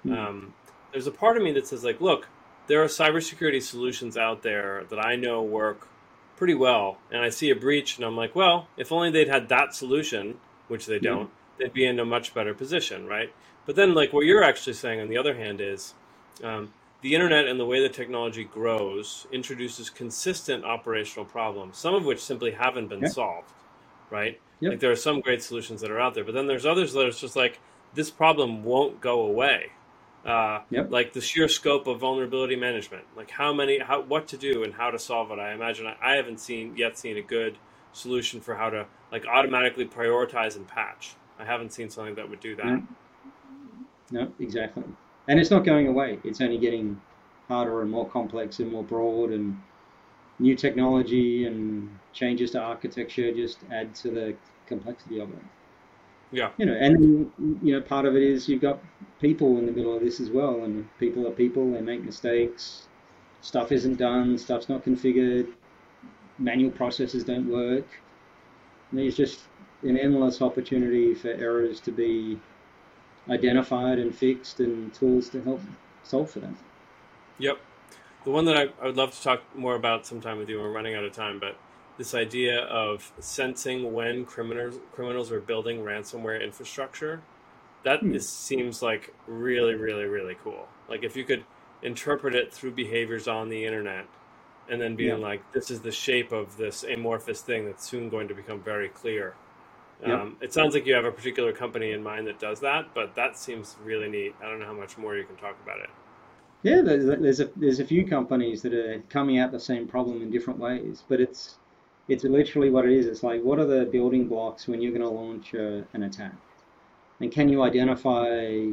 Mm-hmm. 0.05 0.12
Um, 0.12 0.55
there's 0.92 1.07
a 1.07 1.12
part 1.12 1.37
of 1.37 1.42
me 1.42 1.53
that 1.53 1.66
says 1.66 1.85
like, 1.85 2.01
look, 2.01 2.29
there 2.66 2.83
are 2.83 2.87
cybersecurity 2.87 3.62
solutions 3.62 4.16
out 4.16 4.42
there 4.42 4.85
that 4.90 5.05
I 5.05 5.16
know 5.16 5.42
work 5.42 5.88
pretty 6.37 6.55
well, 6.55 6.99
and 7.11 7.23
I 7.23 7.31
see 7.31 7.51
a 7.51 7.57
breach, 7.57 7.97
and 7.97 8.05
I'm 8.05 8.16
like, 8.16 8.35
well, 8.35 8.69
if 8.77 8.92
only 8.92 9.11
they'd 9.11 9.29
had 9.29 9.49
that 9.49 9.75
solution, 9.75 10.38
which 10.69 10.87
they 10.87 10.99
don't, 10.99 11.31
they'd 11.59 11.73
be 11.73 11.87
in 11.87 11.99
a 11.99 12.05
much 12.05 12.35
better 12.35 12.55
position, 12.55 13.07
right? 13.07 13.33
But 13.64 13.75
then, 13.77 13.95
like 13.95 14.12
what 14.12 14.27
you're 14.27 14.45
actually 14.45 14.75
saying, 14.75 15.01
on 15.01 15.09
the 15.09 15.19
other 15.19 15.35
hand, 15.35 15.61
is 15.61 15.95
um, 16.45 16.73
the 17.02 17.14
internet 17.14 17.46
and 17.46 17.61
the 17.61 17.66
way 17.66 17.80
the 17.80 17.88
technology 17.88 18.44
grows 18.44 19.26
introduces 19.32 19.90
consistent 19.90 20.64
operational 20.64 21.24
problems, 21.24 21.78
some 21.78 21.94
of 21.94 22.04
which 22.04 22.22
simply 22.22 22.52
haven't 22.52 22.88
been 22.88 23.06
solved, 23.09 23.52
right? 24.11 24.40
Yep. 24.61 24.70
Like 24.72 24.80
there 24.80 24.90
are 24.90 24.96
some 24.96 25.20
great 25.20 25.42
solutions 25.42 25.80
that 25.82 25.90
are 25.90 26.00
out 26.00 26.14
there, 26.14 26.24
but 26.24 26.35
then 26.35 26.46
there's 26.46 26.66
others 26.66 26.92
that 26.94 27.06
are 27.06 27.11
just 27.11 27.37
like 27.37 27.61
this 27.94 28.11
problem 28.11 28.64
won't 28.64 29.00
go 29.00 29.22
away, 29.22 29.70
uh, 30.24 30.61
yep. 30.70 30.90
like 30.90 31.12
the 31.12 31.20
sheer 31.20 31.48
scope 31.48 31.87
of 31.87 32.00
vulnerability 32.00 32.56
management, 32.56 33.04
like 33.16 33.30
how 33.30 33.52
many, 33.52 33.78
how, 33.78 34.00
what 34.00 34.26
to 34.28 34.37
do 34.37 34.64
and 34.64 34.74
how 34.74 34.90
to 34.90 34.98
solve 34.98 35.30
it. 35.30 35.38
I 35.38 35.52
imagine 35.52 35.87
I, 35.87 35.96
I 36.02 36.16
haven't 36.16 36.40
seen 36.40 36.76
yet 36.76 36.98
seen 36.98 37.16
a 37.16 37.22
good 37.22 37.59
solution 37.92 38.40
for 38.40 38.54
how 38.54 38.70
to 38.70 38.87
like 39.12 39.26
automatically 39.26 39.85
prioritize 39.85 40.56
and 40.56 40.66
patch. 40.66 41.14
I 41.38 41.44
haven't 41.44 41.72
seen 41.72 41.90
something 41.90 42.14
that 42.14 42.28
would 42.28 42.40
do 42.40 42.56
that. 42.56 42.66
No, 42.66 42.82
no 44.11 44.32
exactly. 44.38 44.85
And 45.29 45.41
it's 45.41 45.51
not 45.51 45.65
going 45.65 45.89
away. 45.89 46.19
It's 46.25 46.41
only 46.41 46.59
getting 46.59 47.01
harder 47.49 47.83
and 47.83 47.91
more 47.91 48.09
complex 48.09 48.61
and 48.61 48.71
more 48.71 48.85
broad 48.85 49.31
and 49.31 49.61
new 50.39 50.55
technology 50.55 51.47
and 51.47 51.89
changes 52.12 52.51
to 52.53 52.61
architecture 52.61 53.33
just 53.33 53.59
add 53.73 53.95
to 53.97 54.11
the 54.11 54.37
complexity 54.67 55.21
of 55.21 55.31
it. 55.31 55.43
Yeah. 56.33 56.51
You 56.59 56.67
know, 56.67 56.75
and 56.75 57.33
you 57.62 57.73
know, 57.73 57.81
part 57.81 58.05
of 58.05 58.17
it 58.17 58.23
is 58.23 58.49
you've 58.49 58.61
got 58.61 58.81
people 59.21 59.59
in 59.59 59.67
the 59.67 59.73
middle 59.73 59.95
of 59.95 60.03
this 60.03 60.21
as 60.21 60.31
well, 60.31 60.65
and 60.65 60.89
people 60.99 61.27
are 61.27 61.31
people. 61.31 61.73
They 61.73 61.81
make 61.81 62.05
mistakes. 62.05 62.89
Stuff 63.41 63.71
isn't 63.71 63.97
done. 63.97 64.37
Stuff's 64.37 64.69
not 64.69 64.85
configured. 64.85 65.53
Manual 66.39 66.73
processes 66.73 67.23
don't 67.25 67.49
work. 67.49 67.87
And 68.91 69.01
there's 69.01 69.17
just 69.17 69.43
an 69.83 69.97
endless 69.97 70.43
opportunity 70.43 71.15
for 71.15 71.29
errors 71.29 71.81
to 71.81 71.93
be 71.93 72.39
identified 73.29 73.99
and 73.99 74.15
fixed, 74.15 74.61
and 74.61 74.93
tools 74.95 75.29
to 75.31 75.43
help 75.43 75.61
solve 76.03 76.31
for 76.31 76.41
them. 76.41 76.57
Yep. 77.39 77.59
The 78.25 78.31
one 78.31 78.45
that 78.47 78.57
I, 78.57 78.69
I 78.83 78.87
would 78.87 78.97
love 78.97 79.15
to 79.15 79.23
talk 79.23 79.43
more 79.57 79.77
about 79.77 80.07
sometime 80.07 80.39
with 80.39 80.49
you. 80.49 80.61
We're 80.61 80.73
running 80.73 80.95
out 80.95 81.05
of 81.05 81.12
time, 81.12 81.39
but 81.39 81.57
this 81.99 82.15
idea 82.15 82.61
of 82.65 83.12
sensing 83.19 83.93
when 83.93 84.25
criminals 84.25 84.79
criminals 84.93 85.33
are 85.33 85.41
building 85.41 85.81
ransomware 85.81 86.43
infrastructure 86.43 87.23
that 87.85 88.01
hmm. 88.01 88.15
is, 88.15 88.29
seems 88.29 88.83
like 88.83 89.15
really 89.27 89.75
really 89.75 90.05
really 90.05 90.37
cool 90.43 90.69
like 90.89 91.03
if 91.03 91.17
you 91.17 91.25
could 91.25 91.45
interpret 91.83 92.35
it 92.35 92.53
through 92.53 92.71
behaviors 92.71 93.29
on 93.29 93.49
the 93.49 93.65
internet 93.65 94.07
and 94.69 94.81
then 94.81 94.97
being 94.97 95.21
yeah. 95.21 95.27
like 95.27 95.53
this 95.53 95.71
is 95.71 95.81
the 95.81 95.93
shape 95.93 96.33
of 96.33 96.57
this 96.57 96.83
amorphous 96.85 97.41
thing 97.41 97.65
that's 97.65 97.89
soon 97.89 98.09
going 98.09 98.29
to 98.29 98.35
become 98.35 98.61
very 98.61 98.89
clear 98.89 99.35
yep. 100.02 100.20
um, 100.20 100.37
it 100.40 100.52
sounds 100.52 100.74
like 100.74 100.87
you 100.87 100.94
have 100.94 101.04
a 101.04 101.12
particular 101.12 101.52
company 101.52 101.92
in 101.92 102.02
mind 102.02 102.26
that 102.26 102.38
does 102.38 102.61
that 102.61 102.87
but 102.94 103.14
that 103.14 103.37
seems 103.37 103.76
really 103.85 104.09
neat 104.09 104.35
i 104.42 104.48
don't 104.48 104.59
know 104.59 104.66
how 104.66 104.72
much 104.72 104.98
more 104.98 105.16
you 105.16 105.24
can 105.24 105.37
talk 105.37 105.56
about 105.62 105.78
it 105.78 105.90
yeah 106.62 106.80
there's, 106.82 107.06
there's 107.20 107.40
a 107.40 107.50
there's 107.56 107.80
a 107.80 107.85
few 107.85 108.06
companies 108.06 108.62
that 108.62 108.74
are 108.74 109.02
coming 109.09 109.38
at 109.38 109.52
the 109.52 109.61
same 109.61 109.87
problem 109.87 110.22
in 110.22 110.30
different 110.30 110.59
ways 110.59 111.04
but 111.09 111.20
it's 111.20 111.56
it's 112.09 112.24
literally 112.24 112.70
what 112.70 112.85
it 112.85 112.92
is. 112.92 113.06
It's 113.06 113.22
like, 113.22 113.42
what 113.42 113.59
are 113.59 113.66
the 113.66 113.85
building 113.87 114.28
blocks 114.28 114.68
when 114.68 114.80
you're 114.80 114.92
going 114.92 115.02
to 115.02 115.09
launch 115.09 115.54
an 115.54 116.02
attack? 116.02 116.35
And 117.20 117.32
can 117.32 117.48
you 117.48 117.62
identify 117.62 118.68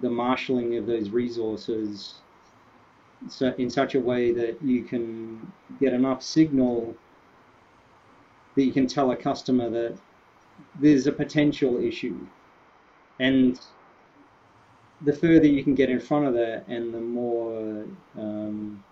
the 0.00 0.10
marshalling 0.10 0.76
of 0.76 0.86
those 0.86 1.10
resources 1.10 2.14
so 3.28 3.52
in 3.58 3.68
such 3.68 3.96
a 3.96 4.00
way 4.00 4.32
that 4.32 4.62
you 4.62 4.82
can 4.82 5.52
get 5.78 5.92
enough 5.92 6.22
signal 6.22 6.96
that 8.54 8.62
you 8.62 8.72
can 8.72 8.86
tell 8.86 9.10
a 9.10 9.16
customer 9.16 9.68
that 9.68 9.98
there's 10.78 11.06
a 11.06 11.12
potential 11.12 11.82
issue. 11.82 12.18
And 13.18 13.60
the 15.02 15.12
further 15.12 15.46
you 15.46 15.62
can 15.64 15.74
get 15.74 15.90
in 15.90 16.00
front 16.00 16.26
of 16.26 16.34
that 16.34 16.64
and 16.68 16.92
the 16.92 17.00
more 17.00 17.84
um, 18.18 18.82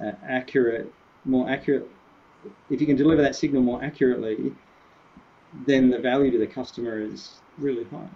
uh, 0.00 0.12
accurate, 0.26 0.92
more 1.24 1.48
accurate, 1.48 1.88
if 2.70 2.80
you 2.80 2.86
can 2.86 2.96
deliver 2.96 3.22
that 3.22 3.34
signal 3.34 3.62
more 3.62 3.82
accurately, 3.82 4.52
then 5.66 5.90
the 5.90 5.98
value 5.98 6.30
to 6.30 6.38
the 6.38 6.46
customer 6.46 7.00
is 7.00 7.40
really 7.58 7.84
high. 7.84 8.08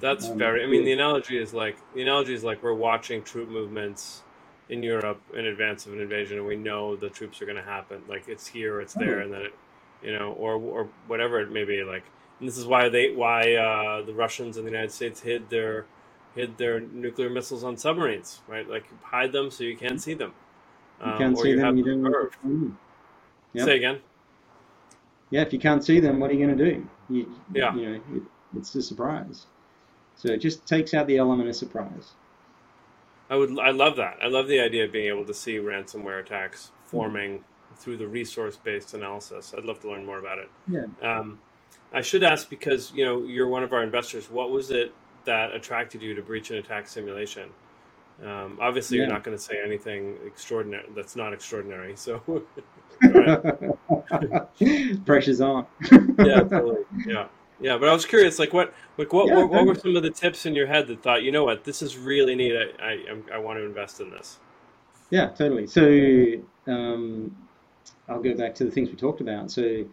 That's 0.00 0.28
um, 0.28 0.38
very. 0.38 0.64
I 0.64 0.66
mean, 0.66 0.84
the 0.84 0.92
analogy 0.92 1.38
is 1.38 1.54
like 1.54 1.76
the 1.94 2.02
analogy 2.02 2.34
is 2.34 2.42
like 2.42 2.62
we're 2.62 2.74
watching 2.74 3.22
troop 3.22 3.48
movements 3.48 4.22
in 4.68 4.82
Europe 4.82 5.20
in 5.34 5.46
advance 5.46 5.86
of 5.86 5.92
an 5.92 6.00
invasion, 6.00 6.38
and 6.38 6.46
we 6.46 6.56
know 6.56 6.96
the 6.96 7.08
troops 7.08 7.40
are 7.40 7.44
going 7.44 7.56
to 7.56 7.62
happen. 7.62 8.02
Like 8.08 8.28
it's 8.28 8.46
here, 8.46 8.80
it's 8.80 8.94
there, 8.94 9.20
oh. 9.20 9.24
and 9.24 9.32
then 9.32 9.42
it, 9.42 9.54
you 10.02 10.16
know, 10.16 10.32
or 10.32 10.54
or 10.54 10.88
whatever 11.06 11.40
it 11.40 11.50
may 11.50 11.64
be. 11.64 11.82
Like, 11.82 12.04
and 12.38 12.48
this 12.48 12.58
is 12.58 12.66
why 12.66 12.88
they 12.88 13.10
why 13.10 13.54
uh, 13.54 14.02
the 14.02 14.14
Russians 14.14 14.56
and 14.56 14.66
the 14.66 14.70
United 14.70 14.92
States 14.92 15.20
hid 15.20 15.50
their 15.50 15.86
hid 16.34 16.58
their 16.58 16.80
nuclear 16.80 17.30
missiles 17.30 17.64
on 17.64 17.76
submarines, 17.76 18.40
right? 18.46 18.68
Like 18.68 18.84
hide 19.02 19.32
them 19.32 19.50
so 19.50 19.64
you 19.64 19.76
can't 19.76 20.00
see 20.00 20.14
them. 20.14 20.32
Um, 21.00 21.12
you 21.12 21.18
can't 21.18 21.38
see 21.38 21.50
you 21.50 21.56
them. 21.56 21.76
You 21.76 21.84
don't. 21.84 22.76
Yep. 23.52 23.64
Say 23.64 23.76
again. 23.76 24.00
Yeah, 25.30 25.42
if 25.42 25.52
you 25.52 25.58
can't 25.58 25.82
see 25.84 25.98
them, 25.98 26.20
what 26.20 26.30
are 26.30 26.34
you 26.34 26.46
going 26.46 26.56
to 26.56 26.64
do? 26.64 26.88
You, 27.08 27.34
yeah. 27.52 27.74
You 27.74 27.88
know, 27.88 28.00
it, 28.14 28.22
it's 28.56 28.74
a 28.74 28.82
surprise. 28.82 29.46
So 30.14 30.28
it 30.28 30.38
just 30.38 30.66
takes 30.66 30.94
out 30.94 31.06
the 31.06 31.18
element 31.18 31.48
of 31.48 31.56
surprise. 31.56 32.12
I 33.28 33.36
would. 33.36 33.58
I 33.58 33.70
love 33.70 33.96
that. 33.96 34.18
I 34.22 34.28
love 34.28 34.46
the 34.46 34.60
idea 34.60 34.84
of 34.84 34.92
being 34.92 35.08
able 35.08 35.24
to 35.24 35.34
see 35.34 35.56
ransomware 35.56 36.20
attacks 36.20 36.70
forming 36.84 37.38
mm-hmm. 37.38 37.44
Through 37.76 37.96
the 37.96 38.08
resource-based 38.08 38.94
analysis. 38.94 39.54
I'd 39.56 39.64
love 39.64 39.80
to 39.80 39.90
learn 39.90 40.04
more 40.04 40.18
about 40.18 40.38
it. 40.38 40.50
Yeah. 40.68 40.86
Um, 41.02 41.38
I 41.92 42.00
should 42.00 42.22
ask 42.22 42.50
because 42.50 42.92
you 42.94 43.04
know 43.04 43.22
you're 43.22 43.48
one 43.48 43.62
of 43.62 43.72
our 43.72 43.82
investors. 43.82 44.30
What 44.30 44.50
was 44.50 44.70
it 44.70 44.92
that 45.24 45.54
attracted 45.54 46.02
you 46.02 46.14
to 46.14 46.22
breach 46.22 46.50
and 46.50 46.58
attack 46.58 46.88
simulation? 46.88 47.50
Um, 48.24 48.58
obviously, 48.60 48.96
yeah. 48.96 49.04
you're 49.04 49.12
not 49.12 49.24
going 49.24 49.36
to 49.36 49.42
say 49.42 49.60
anything 49.62 50.16
extraordinary. 50.26 50.86
That's 50.94 51.16
not 51.16 51.32
extraordinary. 51.32 51.96
So, 51.96 52.22
pressure's 55.04 55.40
on. 55.40 55.66
yeah, 55.90 56.40
totally. 56.40 56.84
Yeah. 57.06 57.28
Yeah, 57.58 57.78
but 57.78 57.88
I 57.88 57.94
was 57.94 58.04
curious, 58.04 58.38
like 58.38 58.52
what, 58.52 58.74
like 58.98 59.14
what, 59.14 59.28
yeah, 59.28 59.36
what, 59.36 59.48
what, 59.48 59.66
were 59.66 59.74
some 59.74 59.96
of 59.96 60.02
the 60.02 60.10
tips 60.10 60.44
in 60.44 60.54
your 60.54 60.66
head 60.66 60.88
that 60.88 61.02
thought, 61.02 61.22
you 61.22 61.32
know 61.32 61.44
what, 61.44 61.64
this 61.64 61.80
is 61.80 61.96
really 61.96 62.34
neat. 62.34 62.54
I, 62.54 62.84
I, 62.84 63.36
I 63.36 63.38
want 63.38 63.58
to 63.58 63.64
invest 63.64 63.98
in 64.00 64.10
this. 64.10 64.40
Yeah, 65.08 65.28
totally. 65.28 65.66
So 65.66 66.42
um, 66.66 67.34
I'll 68.08 68.22
go 68.22 68.34
back 68.34 68.54
to 68.56 68.64
the 68.64 68.70
things 68.70 68.88
we 68.90 68.96
talked 68.96 69.20
about. 69.20 69.50
So 69.50 69.84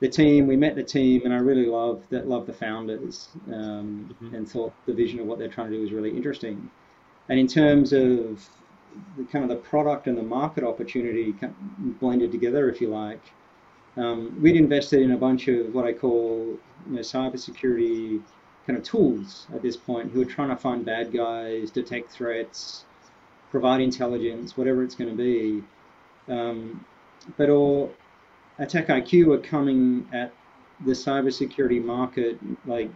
the 0.00 0.08
team, 0.08 0.46
we 0.46 0.56
met 0.56 0.74
the 0.74 0.82
team, 0.82 1.22
and 1.24 1.32
I 1.32 1.38
really 1.38 1.66
love 1.66 2.02
that. 2.10 2.28
Loved 2.28 2.46
the 2.46 2.52
founders, 2.52 3.28
um, 3.46 4.14
mm-hmm. 4.22 4.34
and 4.34 4.48
thought 4.48 4.72
the 4.86 4.92
vision 4.92 5.20
of 5.20 5.26
what 5.26 5.38
they're 5.38 5.48
trying 5.48 5.70
to 5.70 5.76
do 5.76 5.82
was 5.82 5.92
really 5.92 6.10
interesting. 6.10 6.70
And 7.28 7.38
in 7.38 7.46
terms 7.46 7.92
of 7.92 8.44
the 9.16 9.24
kind 9.30 9.44
of 9.44 9.48
the 9.48 9.56
product 9.56 10.06
and 10.06 10.18
the 10.18 10.22
market 10.22 10.64
opportunity 10.64 11.34
blended 12.00 12.32
together, 12.32 12.68
if 12.68 12.80
you 12.80 12.88
like, 12.88 13.22
um, 13.96 14.36
we'd 14.40 14.56
invested 14.56 15.02
in 15.02 15.12
a 15.12 15.16
bunch 15.16 15.48
of 15.48 15.74
what 15.74 15.86
I 15.86 15.92
call 15.92 16.58
you 16.86 16.92
know, 16.94 17.00
cybersecurity 17.00 18.22
kind 18.66 18.78
of 18.78 18.84
tools 18.84 19.46
at 19.54 19.62
this 19.62 19.76
point 19.76 20.12
who 20.12 20.20
are 20.22 20.26
trying 20.26 20.48
to 20.48 20.56
find 20.56 20.84
bad 20.84 21.12
guys, 21.12 21.70
detect 21.70 22.10
threats, 22.10 22.84
provide 23.50 23.80
intelligence, 23.80 24.56
whatever 24.56 24.82
it's 24.82 24.94
going 24.94 25.10
to 25.10 25.16
be. 25.16 25.62
Um, 26.32 26.84
but 27.36 27.48
all 27.48 27.92
Attack 28.58 28.88
IQ 28.88 29.34
are 29.34 29.40
coming 29.40 30.06
at 30.12 30.32
the 30.84 30.92
cybersecurity 30.92 31.82
market 31.82 32.38
like 32.66 32.90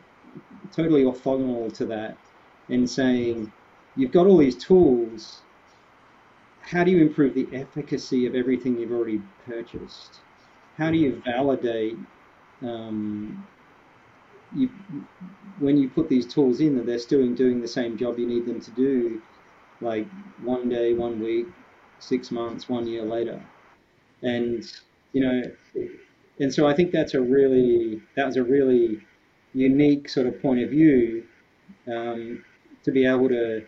totally 0.72 1.04
orthogonal 1.04 1.72
to 1.74 1.86
that 1.86 2.16
and 2.68 2.88
saying, 2.88 3.52
you've 3.96 4.12
got 4.12 4.26
all 4.26 4.36
these 4.36 4.56
tools, 4.56 5.40
how 6.60 6.84
do 6.84 6.90
you 6.90 7.00
improve 7.00 7.34
the 7.34 7.48
efficacy 7.52 8.26
of 8.26 8.34
everything 8.34 8.78
you've 8.78 8.92
already 8.92 9.22
purchased? 9.46 10.20
How 10.76 10.90
do 10.90 10.98
you 10.98 11.22
validate 11.24 11.96
um, 12.62 13.46
you, 14.54 14.68
when 15.58 15.76
you 15.76 15.88
put 15.88 16.08
these 16.08 16.26
tools 16.26 16.60
in 16.60 16.76
that 16.76 16.86
they're 16.86 16.98
still 16.98 17.26
doing 17.34 17.60
the 17.60 17.68
same 17.68 17.96
job 17.96 18.18
you 18.18 18.26
need 18.26 18.46
them 18.46 18.60
to 18.60 18.70
do, 18.72 19.22
like 19.80 20.06
one 20.42 20.68
day, 20.68 20.92
one 20.92 21.20
week, 21.22 21.46
six 21.98 22.30
months, 22.30 22.68
one 22.68 22.86
year 22.86 23.02
later, 23.02 23.42
and 24.22 24.70
you 25.12 25.20
know, 25.20 25.42
and 26.38 26.52
so 26.52 26.66
I 26.66 26.74
think 26.74 26.92
that's 26.92 27.14
a 27.14 27.20
really 27.20 28.02
that 28.16 28.26
was 28.26 28.36
a 28.36 28.44
really 28.44 29.00
unique 29.54 30.08
sort 30.08 30.26
of 30.26 30.40
point 30.42 30.60
of 30.60 30.70
view 30.70 31.24
um, 31.86 32.44
to 32.84 32.92
be 32.92 33.06
able 33.06 33.28
to 33.28 33.64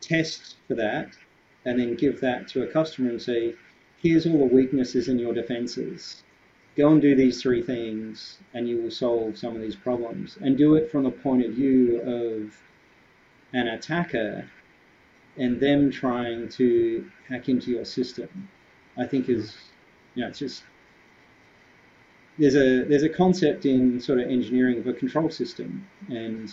test 0.00 0.56
for 0.68 0.74
that 0.74 1.16
and 1.64 1.80
then 1.80 1.94
give 1.94 2.20
that 2.20 2.46
to 2.48 2.62
a 2.62 2.66
customer 2.66 3.08
and 3.08 3.22
say, 3.22 3.54
here's 4.02 4.26
all 4.26 4.38
the 4.38 4.54
weaknesses 4.54 5.08
in 5.08 5.18
your 5.18 5.32
defenses 5.32 6.22
go 6.76 6.90
and 6.90 7.00
do 7.00 7.14
these 7.14 7.40
three 7.40 7.62
things 7.62 8.38
and 8.52 8.68
you 8.68 8.80
will 8.82 8.90
solve 8.90 9.38
some 9.38 9.54
of 9.54 9.62
these 9.62 9.76
problems. 9.76 10.38
And 10.40 10.56
do 10.56 10.74
it 10.74 10.90
from 10.90 11.04
the 11.04 11.10
point 11.10 11.44
of 11.44 11.52
view 11.52 12.00
of 12.00 12.56
an 13.52 13.68
attacker 13.68 14.50
and 15.36 15.60
them 15.60 15.90
trying 15.90 16.48
to 16.50 17.08
hack 17.28 17.48
into 17.48 17.70
your 17.70 17.84
system. 17.84 18.48
I 18.96 19.06
think 19.06 19.28
is, 19.28 19.56
know, 20.22 20.28
it's 20.28 20.38
just 20.38 20.62
there's 22.38 22.56
a 22.56 22.84
there's 22.84 23.02
a 23.02 23.08
concept 23.08 23.64
in 23.66 24.00
sort 24.00 24.18
of 24.20 24.28
engineering 24.28 24.78
of 24.78 24.86
a 24.86 24.92
control 24.92 25.30
system, 25.30 25.86
and 26.08 26.52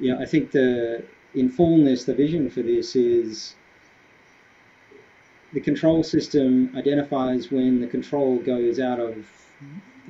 you 0.00 0.12
know, 0.12 0.20
I 0.20 0.26
think 0.26 0.50
the 0.50 1.04
in 1.34 1.48
fullness 1.48 2.04
the 2.04 2.14
vision 2.14 2.48
for 2.50 2.62
this 2.62 2.96
is 2.96 3.54
the 5.52 5.60
control 5.60 6.02
system 6.02 6.72
identifies 6.76 7.50
when 7.50 7.80
the 7.80 7.86
control 7.86 8.36
goes 8.38 8.78
out 8.78 9.00
of 9.00 9.26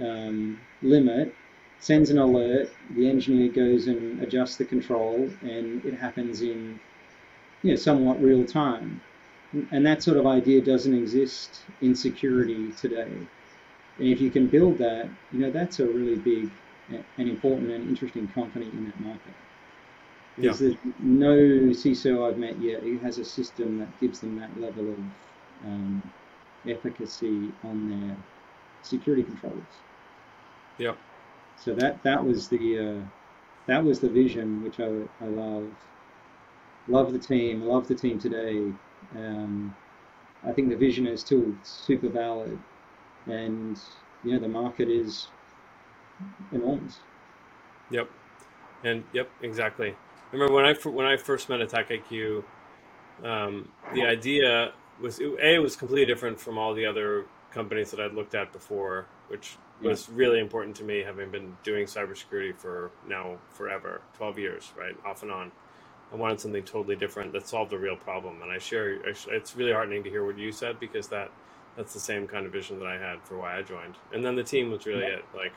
um, 0.01 0.61
limit, 0.83 1.35
sends 1.81 2.11
an 2.11 2.19
alert, 2.19 2.71
the 2.91 3.09
engineer 3.09 3.51
goes 3.51 3.87
and 3.87 4.21
adjusts 4.23 4.57
the 4.57 4.65
control, 4.65 5.31
and 5.43 5.85
it 5.85 5.95
happens 5.95 6.43
in 6.43 6.79
you 7.63 7.71
know, 7.71 7.77
somewhat 7.77 8.21
real 8.23 8.45
time. 8.45 9.01
And 9.71 9.87
that 9.87 10.03
sort 10.03 10.19
of 10.19 10.27
idea 10.27 10.61
doesn't 10.61 10.95
exist 10.95 11.61
in 11.81 11.95
security 11.95 12.71
today. 12.73 13.11
And 13.99 14.09
if 14.09 14.21
you 14.21 14.31
can 14.31 14.47
build 14.47 14.79
that, 14.79 15.09
you 15.33 15.39
know, 15.39 15.51
that's 15.51 15.81
a 15.81 15.87
really 15.87 16.17
big 16.17 16.51
and 16.91 17.29
important 17.29 17.71
and 17.71 17.89
interesting 17.89 18.29
company 18.29 18.67
in 18.67 18.85
that 18.87 19.01
market. 19.01 19.35
yeah. 20.39 20.53
there's 20.53 20.77
no 21.01 21.37
CISO 21.37 22.29
I've 22.29 22.39
met 22.39 22.61
yet 22.61 22.83
who 22.83 22.99
has 22.99 23.19
a 23.19 23.25
system 23.25 23.79
that 23.79 24.01
gives 24.01 24.21
them 24.21 24.39
that 24.39 24.59
level 24.61 24.93
of 24.93 24.99
um, 25.65 26.03
efficacy 26.67 27.53
on 27.65 27.91
their 27.91 28.17
security 28.83 29.23
controls. 29.23 29.65
Yep. 30.79 30.97
So 31.57 31.75
that 31.75 32.03
that 32.05 32.25
was 32.25 32.49
the 32.49 32.79
uh, 32.79 33.07
that 33.67 33.85
was 33.85 34.01
the 34.01 34.09
vision 34.09 34.63
which 34.63 34.81
I, 34.81 35.03
I 35.21 35.29
love. 35.29 35.69
Love 36.87 37.13
the 37.13 37.19
team. 37.19 37.63
Love 37.63 37.87
the 37.89 37.95
team 37.95 38.19
today. 38.19 38.73
Um, 39.17 39.75
I 40.47 40.53
think 40.53 40.69
the 40.69 40.77
vision 40.77 41.07
is 41.07 41.21
still 41.21 41.45
super 41.63 42.09
valid, 42.09 42.59
and 43.27 43.79
you 44.25 44.33
know 44.33 44.39
the 44.39 44.49
market 44.49 44.89
is 44.89 45.29
enormous. 46.53 46.99
Yep, 47.91 48.11
and 48.85 49.05
yep, 49.13 49.31
exactly. 49.43 49.95
Remember 50.33 50.55
when 50.55 50.65
I 50.65 50.75
when 50.89 51.07
I 51.07 51.17
first 51.17 51.49
met 51.49 51.61
Attack 51.61 51.89
IQ, 51.89 52.45
um, 53.25 53.69
the 53.95 54.05
idea 54.05 54.73
was 55.01 55.21
a 55.21 55.55
it 55.55 55.59
was 55.59 55.77
completely 55.77 56.07
different 56.07 56.39
from 56.41 56.59
all 56.59 56.75
the 56.75 56.87
other 56.87 57.27
companies 57.51 57.91
that 57.91 58.01
I'd 58.01 58.13
looked 58.13 58.35
at 58.35 58.53
before, 58.53 59.07
which 59.29 59.57
yeah. 59.81 59.89
was 59.89 60.09
really 60.09 60.39
important 60.39 60.77
to 60.77 60.85
me, 60.85 61.03
having 61.03 61.31
been 61.31 61.57
doing 61.65 61.87
cybersecurity 61.87 62.57
for 62.57 62.91
now 63.07 63.39
forever, 63.51 64.03
twelve 64.15 64.39
years, 64.39 64.73
right, 64.77 64.97
off 65.05 65.23
and 65.23 65.33
on. 65.33 65.53
I 66.13 66.17
wanted 66.17 66.41
something 66.41 66.63
totally 66.65 66.97
different 66.97 67.33
that 67.33 67.47
solved 67.47 67.73
a 67.73 67.79
real 67.79 67.97
problem, 67.97 68.41
and 68.43 68.51
I 68.51 68.59
share. 68.59 68.95
It's 69.07 69.57
really 69.57 69.73
heartening 69.73 70.03
to 70.05 70.11
hear 70.11 70.25
what 70.25 70.39
you 70.39 70.53
said 70.53 70.81
because 70.81 71.09
that 71.09 71.31
that's 71.77 71.93
the 71.95 72.01
same 72.01 72.27
kind 72.27 72.47
of 72.47 72.53
vision 72.53 72.79
that 72.79 72.89
I 72.89 72.99
had 72.99 73.23
for 73.23 73.39
why 73.39 73.57
I 73.57 73.63
joined. 73.63 73.97
And 74.13 74.25
then 74.25 74.35
the 74.35 74.43
team 74.43 74.71
was 74.71 74.87
really 74.87 75.03
yeah. 75.03 75.19
it. 75.19 75.25
Like 75.35 75.53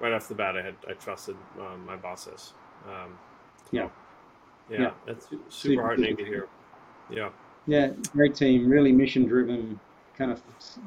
right 0.00 0.12
off 0.12 0.28
the 0.28 0.34
bat, 0.34 0.56
I 0.56 0.62
had 0.62 0.74
I 0.88 0.94
trusted 0.94 1.36
um, 1.58 1.84
my 1.84 1.96
bosses. 1.96 2.54
Um, 2.86 3.18
yeah. 3.70 3.88
yeah, 4.70 4.80
yeah, 4.80 4.90
that's 5.06 5.28
super 5.48 5.82
heartening 5.82 6.16
to 6.16 6.24
hear. 6.24 6.48
Yeah. 7.10 7.28
Yeah, 7.66 7.90
great 8.12 8.34
team, 8.34 8.68
really 8.68 8.90
mission 8.90 9.26
driven, 9.26 9.78
kind 10.16 10.32
of 10.32 10.42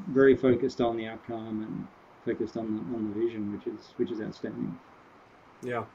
very 0.10 0.36
focused 0.36 0.82
on 0.82 0.97
the 0.97 1.08
outcome 1.08 1.63
and 1.63 1.88
focused 2.26 2.58
on 2.58 2.76
the, 2.76 2.97
on 2.97 3.13
the 3.13 3.19
vision, 3.26 3.54
which 3.54 3.67
is 3.67 3.93
which 3.97 4.12
is 4.12 4.19
outstanding. 4.19 4.78
Yeah. 5.62 5.86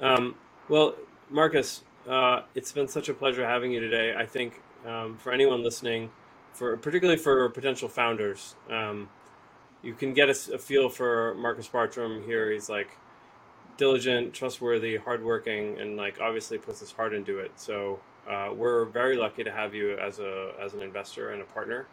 Um, 0.00 0.34
Well, 0.68 0.94
Marcus, 1.30 1.82
uh, 2.08 2.42
it's 2.54 2.72
been 2.72 2.88
such 2.88 3.08
a 3.08 3.14
pleasure 3.14 3.46
having 3.46 3.72
you 3.72 3.80
today. 3.80 4.14
I 4.16 4.26
think 4.26 4.60
um, 4.86 5.16
for 5.16 5.32
anyone 5.32 5.62
listening, 5.62 6.10
for 6.52 6.76
particularly 6.76 7.18
for 7.18 7.48
potential 7.50 7.88
founders, 7.88 8.54
um, 8.70 9.08
you 9.82 9.94
can 9.94 10.12
get 10.12 10.28
a, 10.28 10.54
a, 10.54 10.58
feel 10.58 10.88
for 10.88 11.34
Marcus 11.34 11.68
Bartram 11.68 12.22
here. 12.24 12.50
He's 12.50 12.68
like 12.68 12.96
diligent, 13.76 14.34
trustworthy, 14.34 14.96
hardworking, 14.96 15.80
and 15.80 15.96
like 15.96 16.20
obviously 16.20 16.58
puts 16.58 16.80
his 16.80 16.92
heart 16.92 17.14
into 17.14 17.38
it. 17.38 17.52
So 17.56 18.00
uh, 18.28 18.50
we're 18.54 18.84
very 18.86 19.16
lucky 19.16 19.44
to 19.44 19.52
have 19.52 19.74
you 19.74 19.96
as 19.98 20.18
a 20.18 20.52
as 20.60 20.74
an 20.74 20.82
investor 20.82 21.30
and 21.30 21.42
a 21.42 21.46
partner. 21.46 21.86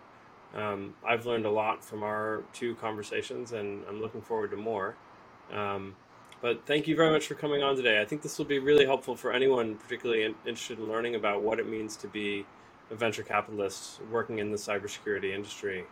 Um, 0.56 0.96
I've 1.06 1.26
learned 1.26 1.46
a 1.46 1.52
lot 1.52 1.84
from 1.84 2.04
our 2.04 2.44
two 2.54 2.76
conversations, 2.76 3.52
and 3.52 3.84
I'm 3.88 4.02
looking 4.02 4.22
forward 4.22 4.52
to 4.52 4.58
more. 4.58 4.96
Um, 5.54 5.96
but 6.42 6.66
thank 6.66 6.88
you 6.88 6.96
very 6.96 7.12
much 7.12 7.28
for 7.28 7.36
coming 7.36 7.64
on 7.64 7.76
today. 7.76 8.02
I 8.02 8.06
think 8.06 8.22
this 8.22 8.38
will 8.38 8.46
be 8.46 8.60
really 8.60 8.86
helpful 8.86 9.16
for 9.16 9.34
anyone, 9.34 9.76
particularly 9.76 10.24
interested 10.24 10.80
in 10.80 10.88
learning 10.88 11.16
about 11.16 11.42
what 11.42 11.60
it 11.60 11.68
means 11.68 11.96
to 11.98 12.08
be 12.08 12.46
a 12.92 12.96
venture 12.96 13.24
capitalist 13.24 14.02
working 14.12 14.40
in 14.40 14.52
the 14.52 14.58
cybersecurity 14.58 15.34
industry. 15.34 15.86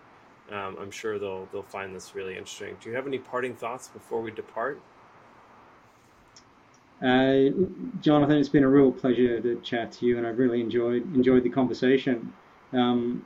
Um, 0.52 0.78
I'm 0.80 0.92
sure 0.92 1.20
they'll 1.20 1.48
they'll 1.52 1.64
find 1.64 1.94
this 1.94 2.16
really 2.16 2.38
interesting. 2.38 2.78
Do 2.82 2.90
you 2.90 2.96
have 2.96 3.06
any 3.06 3.18
parting 3.18 3.56
thoughts 3.56 3.90
before 3.90 4.22
we 4.22 4.32
depart? 4.32 4.82
Uh, 7.02 7.50
Jonathan, 8.02 8.38
it's 8.38 8.50
been 8.50 8.64
a 8.64 8.70
real 8.70 8.92
pleasure 8.92 9.40
to 9.40 9.60
chat 9.62 9.92
to 9.92 10.06
you, 10.06 10.18
and 10.18 10.26
I've 10.26 10.40
really 10.40 10.62
enjoyed 10.62 11.04
enjoyed 11.16 11.44
the 11.44 11.50
conversation. 11.50 12.34
Um, 12.72 13.26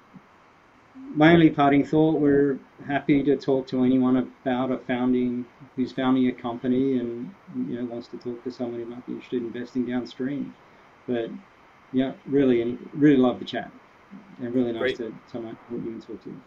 my 1.15 1.33
only 1.33 1.49
parting 1.49 1.85
thought: 1.85 2.19
we're 2.19 2.59
happy 2.87 3.23
to 3.23 3.37
talk 3.37 3.67
to 3.67 3.83
anyone 3.83 4.17
about 4.17 4.71
a 4.71 4.77
founding 4.77 5.45
who's 5.75 5.91
founding 5.91 6.27
a 6.27 6.31
company 6.31 6.97
and 6.99 7.33
you 7.55 7.79
know 7.79 7.85
wants 7.85 8.07
to 8.09 8.17
talk 8.17 8.43
to 8.43 8.51
someone 8.51 8.79
who 8.79 8.85
might 8.85 9.05
be 9.05 9.13
interested 9.13 9.41
in 9.41 9.47
investing 9.47 9.85
downstream. 9.85 10.53
But 11.07 11.29
yeah, 11.93 12.13
really, 12.25 12.77
really 12.93 13.17
love 13.17 13.39
the 13.39 13.45
chat, 13.45 13.71
and 14.39 14.53
really 14.53 14.71
nice 14.71 14.79
Great. 14.79 14.97
to 14.97 15.13
to 15.31 15.39
meet 15.39 15.55
you 15.71 15.91
and 15.91 16.01
talk 16.01 16.23
to 16.23 16.29
you. 16.29 16.41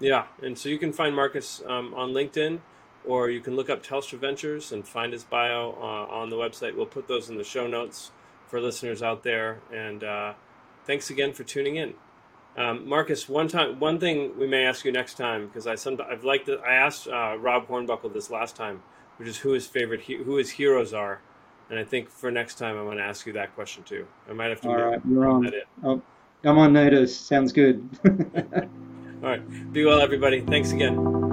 Yeah, 0.00 0.26
and 0.42 0.56
so 0.56 0.68
you 0.68 0.78
can 0.78 0.92
find 0.92 1.14
Marcus 1.14 1.62
um, 1.66 1.92
on 1.94 2.10
LinkedIn 2.10 2.60
or 3.04 3.30
you 3.30 3.40
can 3.40 3.56
look 3.56 3.70
up 3.70 3.82
Telstra 3.82 4.18
Ventures 4.18 4.72
and 4.72 4.86
find 4.86 5.12
his 5.12 5.24
bio 5.24 5.76
uh, 5.80 6.14
on 6.14 6.30
the 6.30 6.36
website. 6.36 6.76
We'll 6.76 6.86
put 6.86 7.08
those 7.08 7.30
in 7.30 7.38
the 7.38 7.44
show 7.44 7.66
notes 7.66 8.10
for 8.46 8.60
listeners 8.60 9.02
out 9.02 9.22
there. 9.22 9.60
And 9.72 10.04
uh, 10.04 10.34
thanks 10.84 11.10
again 11.10 11.32
for 11.32 11.44
tuning 11.44 11.76
in. 11.76 11.94
Um, 12.58 12.88
Marcus, 12.88 13.28
one 13.28 13.46
time, 13.46 13.78
one 13.78 14.00
thing 14.00 14.36
we 14.36 14.48
may 14.48 14.64
ask 14.64 14.84
you 14.84 14.90
next 14.90 15.16
time 15.16 15.46
because 15.46 15.68
I 15.68 15.76
some 15.76 15.96
I've 16.10 16.24
liked 16.24 16.46
that 16.46 16.60
I 16.62 16.74
asked 16.74 17.06
uh, 17.06 17.36
Rob 17.38 17.68
Hornbuckle 17.68 18.12
this 18.12 18.30
last 18.30 18.56
time, 18.56 18.82
which 19.16 19.28
is 19.28 19.36
who 19.36 19.52
his 19.52 19.64
favorite 19.68 20.00
who 20.00 20.34
his 20.34 20.50
heroes 20.50 20.92
are, 20.92 21.20
and 21.70 21.78
I 21.78 21.84
think 21.84 22.10
for 22.10 22.32
next 22.32 22.58
time 22.58 22.76
I'm 22.76 22.84
going 22.84 22.98
to 22.98 23.04
ask 23.04 23.26
you 23.26 23.32
that 23.34 23.54
question 23.54 23.84
too. 23.84 24.08
I 24.28 24.32
might 24.32 24.48
have 24.48 24.60
to. 24.62 24.68
All 24.70 24.76
right, 24.76 25.00
you're 25.08 25.28
on. 25.28 25.52
Oh, 25.84 26.02
I'm 26.42 26.58
on 26.58 26.72
notice. 26.72 27.16
Sounds 27.16 27.52
good. 27.52 27.88
All 29.22 29.30
right, 29.30 29.72
be 29.72 29.84
well, 29.84 30.00
everybody. 30.00 30.40
Thanks 30.40 30.72
again. 30.72 31.27